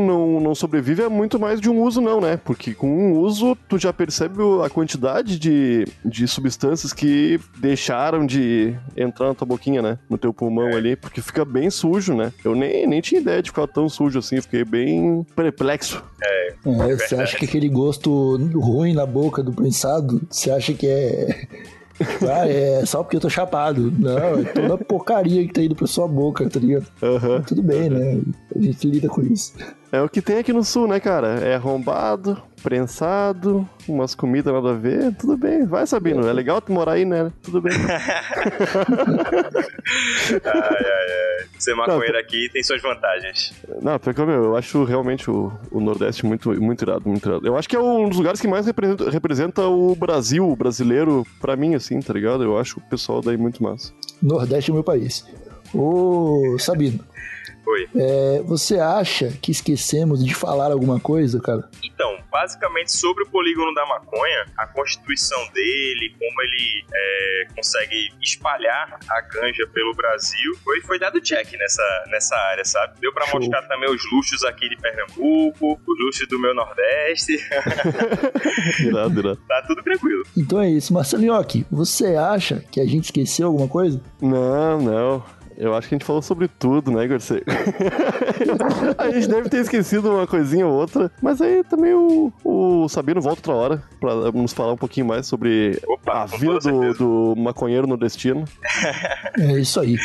não, 0.06 0.40
não 0.40 0.54
sobrevive 0.54 1.02
a 1.02 1.10
muito 1.10 1.38
mais 1.38 1.60
de 1.60 1.68
um 1.68 1.80
uso, 1.82 2.00
não, 2.00 2.20
né? 2.20 2.36
Porque 2.36 2.74
com 2.74 2.88
um 2.88 3.18
uso, 3.18 3.56
tu 3.68 3.78
já 3.78 3.92
percebe 3.92 4.40
o- 4.42 4.62
a 4.62 4.70
quantidade 4.70 5.38
de, 5.38 5.86
de 6.04 6.26
substâncias 6.28 6.92
que 6.92 7.40
deixaram 7.58 8.26
de 8.26 8.74
entrar 8.96 9.28
na 9.28 9.34
tua 9.34 9.46
boquinha, 9.46 9.79
né? 9.82 9.98
No 10.08 10.18
teu 10.18 10.32
pulmão 10.32 10.68
ali, 10.68 10.96
porque 10.96 11.20
fica 11.20 11.44
bem 11.44 11.70
sujo, 11.70 12.14
né? 12.14 12.32
Eu 12.44 12.54
nem, 12.54 12.86
nem 12.86 13.00
tinha 13.00 13.20
ideia 13.20 13.42
de 13.42 13.50
ficar 13.50 13.66
tão 13.66 13.88
sujo 13.88 14.18
assim, 14.18 14.40
fiquei 14.40 14.64
bem 14.64 15.24
perplexo. 15.34 16.02
É, 16.22 16.54
você 16.64 17.14
acha 17.16 17.36
que 17.36 17.44
aquele 17.44 17.68
gosto 17.68 18.36
ruim 18.54 18.92
na 18.92 19.06
boca 19.06 19.42
do 19.42 19.52
prensado, 19.52 20.20
você 20.30 20.50
acha 20.50 20.72
que 20.74 20.86
é. 20.86 21.46
Ah, 22.26 22.48
é 22.48 22.86
só 22.86 23.02
porque 23.02 23.16
eu 23.16 23.20
tô 23.20 23.28
chapado. 23.28 23.92
Não, 23.98 24.40
é 24.40 24.44
toda 24.44 24.72
a 24.72 24.78
porcaria 24.78 25.46
que 25.46 25.52
tá 25.52 25.60
indo 25.60 25.74
pra 25.74 25.86
sua 25.86 26.08
boca, 26.08 26.48
tá 26.48 26.58
ligado? 26.58 26.86
Aham. 27.02 27.42
Tudo 27.42 27.62
bem, 27.62 27.90
né? 27.90 28.22
A 28.56 28.58
gente 28.58 28.88
lida 28.88 29.06
com 29.06 29.20
isso. 29.20 29.52
É 29.92 30.00
o 30.00 30.08
que 30.08 30.22
tem 30.22 30.38
aqui 30.38 30.52
no 30.52 30.62
sul, 30.62 30.86
né, 30.86 31.00
cara? 31.00 31.40
É 31.40 31.56
arrombado, 31.56 32.40
prensado, 32.62 33.68
umas 33.88 34.14
comidas 34.14 34.54
nada 34.54 34.70
a 34.70 34.74
ver, 34.74 35.12
tudo 35.16 35.36
bem. 35.36 35.66
Vai, 35.66 35.84
Sabino, 35.84 36.28
é 36.28 36.32
legal 36.32 36.60
tu 36.60 36.72
morar 36.72 36.92
aí, 36.92 37.04
né? 37.04 37.32
Tudo 37.42 37.60
bem. 37.60 37.72
Ai, 40.44 40.52
ai, 40.54 41.40
ai. 41.40 41.46
Ser 41.58 41.74
maconheiro 41.74 42.16
aqui 42.18 42.48
tem 42.52 42.62
suas 42.62 42.80
vantagens. 42.80 43.52
Não, 43.82 43.98
porque 43.98 44.24
meu, 44.24 44.44
eu 44.44 44.56
acho 44.56 44.84
realmente 44.84 45.28
o, 45.30 45.52
o 45.70 45.80
Nordeste 45.80 46.24
muito, 46.24 46.50
muito 46.60 46.82
irado, 46.84 47.08
muito 47.08 47.28
irado. 47.28 47.46
Eu 47.46 47.56
acho 47.56 47.68
que 47.68 47.74
é 47.74 47.80
um 47.80 48.08
dos 48.08 48.18
lugares 48.18 48.40
que 48.40 48.46
mais 48.46 48.66
representa, 48.66 49.10
representa 49.10 49.62
o 49.66 49.94
Brasil, 49.96 50.48
o 50.48 50.54
brasileiro, 50.54 51.26
pra 51.40 51.56
mim, 51.56 51.74
assim, 51.74 51.98
tá 52.00 52.12
ligado? 52.12 52.44
Eu 52.44 52.58
acho 52.58 52.78
o 52.78 52.82
pessoal 52.82 53.20
daí 53.20 53.36
muito 53.36 53.62
massa. 53.62 53.92
Nordeste 54.22 54.70
é 54.70 54.74
meu 54.74 54.84
país. 54.84 55.26
Ô, 55.74 56.56
Sabino, 56.58 57.00
Oi. 57.66 57.88
é, 57.94 58.42
você 58.44 58.78
acha 58.78 59.28
que 59.40 59.50
esquecemos 59.52 60.24
de 60.24 60.34
falar 60.34 60.72
alguma 60.72 60.98
coisa, 60.98 61.40
cara? 61.40 61.68
Então, 61.84 62.18
basicamente 62.30 62.92
sobre 62.92 63.24
o 63.24 63.28
polígono 63.28 63.72
da 63.74 63.84
maconha, 63.86 64.46
a 64.56 64.66
constituição 64.66 65.38
dele, 65.52 66.14
como 66.18 66.42
ele 66.42 66.84
é, 66.92 67.44
consegue 67.54 68.08
espalhar 68.22 68.98
a 69.08 69.20
ganja 69.22 69.66
pelo 69.72 69.94
Brasil, 69.94 70.54
foi, 70.64 70.80
foi 70.82 70.98
dado 70.98 71.20
check 71.20 71.52
nessa, 71.58 72.04
nessa 72.08 72.36
área, 72.36 72.64
sabe? 72.64 72.98
Deu 73.00 73.12
pra 73.12 73.26
Show. 73.26 73.38
mostrar 73.40 73.62
também 73.62 73.90
os 73.90 74.02
luxos 74.12 74.42
aqui 74.44 74.68
de 74.68 74.76
Pernambuco, 74.76 75.72
os 75.86 75.98
luxos 76.04 76.26
do 76.28 76.38
meu 76.40 76.54
Nordeste, 76.54 77.36
Irado, 78.80 79.20
irado. 79.20 79.40
tá 79.48 79.62
tudo 79.66 79.82
tranquilo. 79.82 80.24
Então 80.36 80.60
é 80.60 80.68
isso. 80.70 80.92
Marcelinhoque, 80.92 81.66
você 81.70 82.16
acha 82.16 82.64
que 82.70 82.80
a 82.80 82.86
gente 82.86 83.04
esqueceu 83.04 83.46
alguma 83.48 83.68
coisa? 83.68 84.00
Não, 84.20 84.80
não. 84.80 85.24
Eu 85.60 85.74
acho 85.74 85.88
que 85.88 85.94
a 85.94 85.98
gente 85.98 86.06
falou 86.06 86.22
sobre 86.22 86.48
tudo, 86.48 86.90
né, 86.90 87.04
Igor? 87.04 87.20
Você- 87.20 87.44
a 88.96 89.10
gente 89.10 89.28
deve 89.28 89.48
ter 89.50 89.58
esquecido 89.58 90.10
uma 90.10 90.26
coisinha 90.26 90.66
ou 90.66 90.72
outra, 90.72 91.10
mas 91.22 91.40
aí 91.42 91.62
também 91.64 91.92
o, 91.92 92.32
o 92.42 92.88
Sabino 92.88 93.20
volta 93.20 93.40
outra 93.40 93.54
hora 93.54 93.82
pra 94.00 94.14
nos 94.32 94.52
falar 94.52 94.72
um 94.72 94.76
pouquinho 94.76 95.06
mais 95.06 95.26
sobre 95.26 95.78
Opa, 95.86 96.22
a 96.22 96.26
vida 96.26 96.58
do, 96.58 96.94
do 97.34 97.34
maconheiro 97.36 97.86
nordestino. 97.86 98.44
É 99.38 99.52
isso 99.58 99.78
aí. 99.80 99.96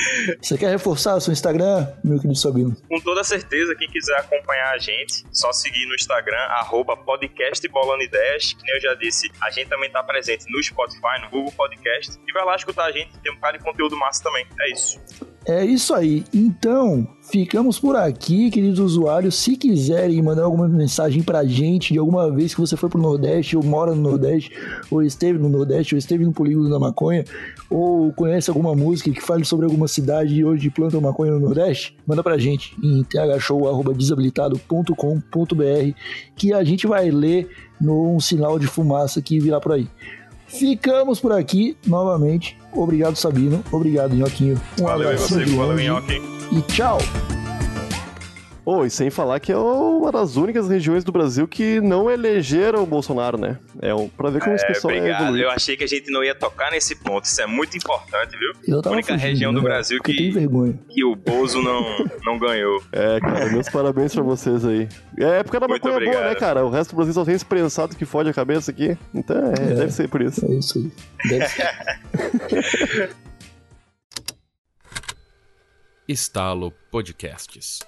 Você 0.41 0.57
quer 0.57 0.69
reforçar 0.71 1.15
o 1.15 1.21
seu 1.21 1.31
Instagram, 1.31 1.87
meu 2.03 2.17
querido 2.17 2.35
Sabino? 2.37 2.75
Com 2.89 2.99
toda 2.99 3.23
certeza, 3.23 3.73
quem 3.75 3.87
quiser 3.89 4.17
acompanhar 4.17 4.73
a 4.73 4.77
gente, 4.77 5.23
só 5.31 5.51
seguir 5.53 5.85
no 5.87 5.95
Instagram, 5.95 6.37
arroba 6.49 6.97
podcast 6.97 7.65
Bolando 7.69 8.03
Ideias. 8.03 8.53
Que 8.53 8.63
nem 8.63 8.75
eu 8.75 8.81
já 8.81 8.93
disse, 8.95 9.31
a 9.41 9.49
gente 9.51 9.69
também 9.69 9.89
tá 9.89 10.03
presente 10.03 10.45
no 10.49 10.61
Spotify, 10.61 11.21
no 11.23 11.29
Google 11.29 11.51
Podcast. 11.53 12.17
E 12.27 12.31
vai 12.33 12.43
lá 12.45 12.55
escutar 12.55 12.85
a 12.85 12.91
gente, 12.91 13.17
tem 13.23 13.31
um 13.33 13.39
cara 13.39 13.57
de 13.57 13.63
conteúdo 13.63 13.95
massa 13.97 14.21
também. 14.23 14.45
É 14.59 14.71
isso. 14.71 14.99
É 15.47 15.63
isso 15.63 15.93
aí. 15.93 16.23
Então, 16.33 17.07
ficamos 17.21 17.79
por 17.79 17.95
aqui, 17.95 18.49
queridos 18.49 18.79
usuários. 18.79 19.35
Se 19.35 19.55
quiserem 19.55 20.19
mandar 20.19 20.41
alguma 20.43 20.67
mensagem 20.67 21.21
pra 21.21 21.45
gente 21.45 21.93
de 21.93 21.99
alguma 21.99 22.31
vez 22.31 22.55
que 22.55 22.59
você 22.59 22.75
foi 22.75 22.89
pro 22.89 22.99
Nordeste, 22.99 23.55
ou 23.55 23.63
mora 23.63 23.93
no 23.93 24.01
Nordeste, 24.01 24.49
ou 24.89 25.03
esteve 25.03 25.37
no 25.37 25.47
Nordeste, 25.47 25.93
ou 25.93 25.99
esteve 25.99 26.25
no 26.25 26.33
Polígono 26.33 26.67
da 26.67 26.79
Maconha, 26.79 27.23
ou 27.69 28.11
conhece 28.13 28.49
alguma 28.49 28.73
música 28.73 29.11
que 29.11 29.21
fale 29.21 29.45
sobre 29.45 29.67
alguma 29.67 29.87
cidade 29.87 30.43
onde 30.43 30.71
plantam 30.71 30.99
maconha 30.99 31.33
no 31.33 31.39
Nordeste, 31.39 31.95
manda 32.07 32.23
pra 32.23 32.39
gente 32.39 32.75
em 32.83 33.03
thshow.desabilitado.com.br 33.03 35.99
que 36.35 36.53
a 36.53 36.63
gente 36.63 36.87
vai 36.87 37.11
ler 37.11 37.47
num 37.79 38.19
sinal 38.19 38.57
de 38.57 38.65
fumaça 38.65 39.21
que 39.21 39.39
virá 39.39 39.59
por 39.59 39.73
aí. 39.73 39.87
Ficamos 40.57 41.19
por 41.19 41.31
aqui 41.31 41.77
novamente. 41.85 42.57
Obrigado, 42.73 43.15
Sabino. 43.15 43.63
Obrigado, 43.71 44.15
Nhoquinho. 44.15 44.59
Um 44.79 44.83
Valeu 44.83 45.09
abraço 45.09 45.33
você, 45.33 45.45
valeu, 45.45 45.77
e 46.51 46.61
tchau. 46.61 46.99
Oh, 48.67 48.83
e 48.83 48.89
sem 48.89 49.11
falar 49.11 49.39
que 49.39 49.51
é 49.51 49.57
uma 49.57 50.11
das 50.11 50.37
únicas 50.37 50.67
regiões 50.67 51.03
do 51.03 51.11
Brasil 51.11 51.47
que 51.47 51.79
não 51.81 52.09
elegeram 52.09 52.81
o 52.81 52.85
Bolsonaro, 52.87 53.37
né? 53.39 53.59
É 53.79 53.93
um, 53.93 54.09
pra 54.09 54.31
ver 54.31 54.41
como 54.41 54.55
esse 54.55 54.65
É, 54.65 54.67
pessoal 54.69 54.91
é 54.93 55.07
evoluído. 55.11 55.37
Eu 55.45 55.51
achei 55.51 55.77
que 55.77 55.83
a 55.83 55.87
gente 55.87 56.09
não 56.11 56.23
ia 56.23 56.33
tocar 56.33 56.71
nesse 56.71 56.95
ponto. 56.95 57.25
Isso 57.25 57.39
é 57.41 57.45
muito 57.45 57.77
importante, 57.77 58.35
viu? 58.35 58.53
Eu 58.67 58.81
tava 58.81 58.95
Única 58.95 59.13
fugindo, 59.13 59.27
região 59.29 59.53
do 59.53 59.61
né, 59.61 59.65
Brasil 59.69 60.01
que- 60.01 60.15
tenho 60.15 60.33
vergonha. 60.33 60.79
Que 60.89 61.03
o 61.05 61.15
Bozo 61.15 61.61
não, 61.61 61.83
não 62.25 62.39
ganhou. 62.39 62.81
É, 62.91 63.19
cara, 63.19 63.51
meus 63.51 63.69
parabéns 63.69 64.13
pra 64.15 64.23
vocês 64.23 64.65
aí. 64.65 64.89
É 65.19 65.25
a 65.25 65.33
época 65.35 65.59
da 65.59 65.67
maconha 65.67 65.93
boa, 65.93 65.95
obrigado. 65.97 66.23
né, 66.29 66.35
cara? 66.35 66.65
O 66.65 66.69
resto 66.71 66.89
do 66.91 66.95
Brasil 66.95 67.13
só 67.13 67.23
tem 67.23 67.35
esse 67.35 67.45
prensado 67.45 67.95
que 67.95 68.03
fode 68.05 68.29
a 68.29 68.33
cabeça 68.33 68.71
aqui. 68.71 68.97
Então, 69.13 69.37
é, 69.37 69.75
deve 69.75 69.91
ser 69.91 70.09
por 70.09 70.21
isso. 70.23 70.43
É 70.43 70.49
isso 70.55 70.79
aí. 70.79 70.91
Deve 71.29 71.47
ser. 71.47 73.15
Estalo 76.07 76.71
Podcasts. 76.91 77.79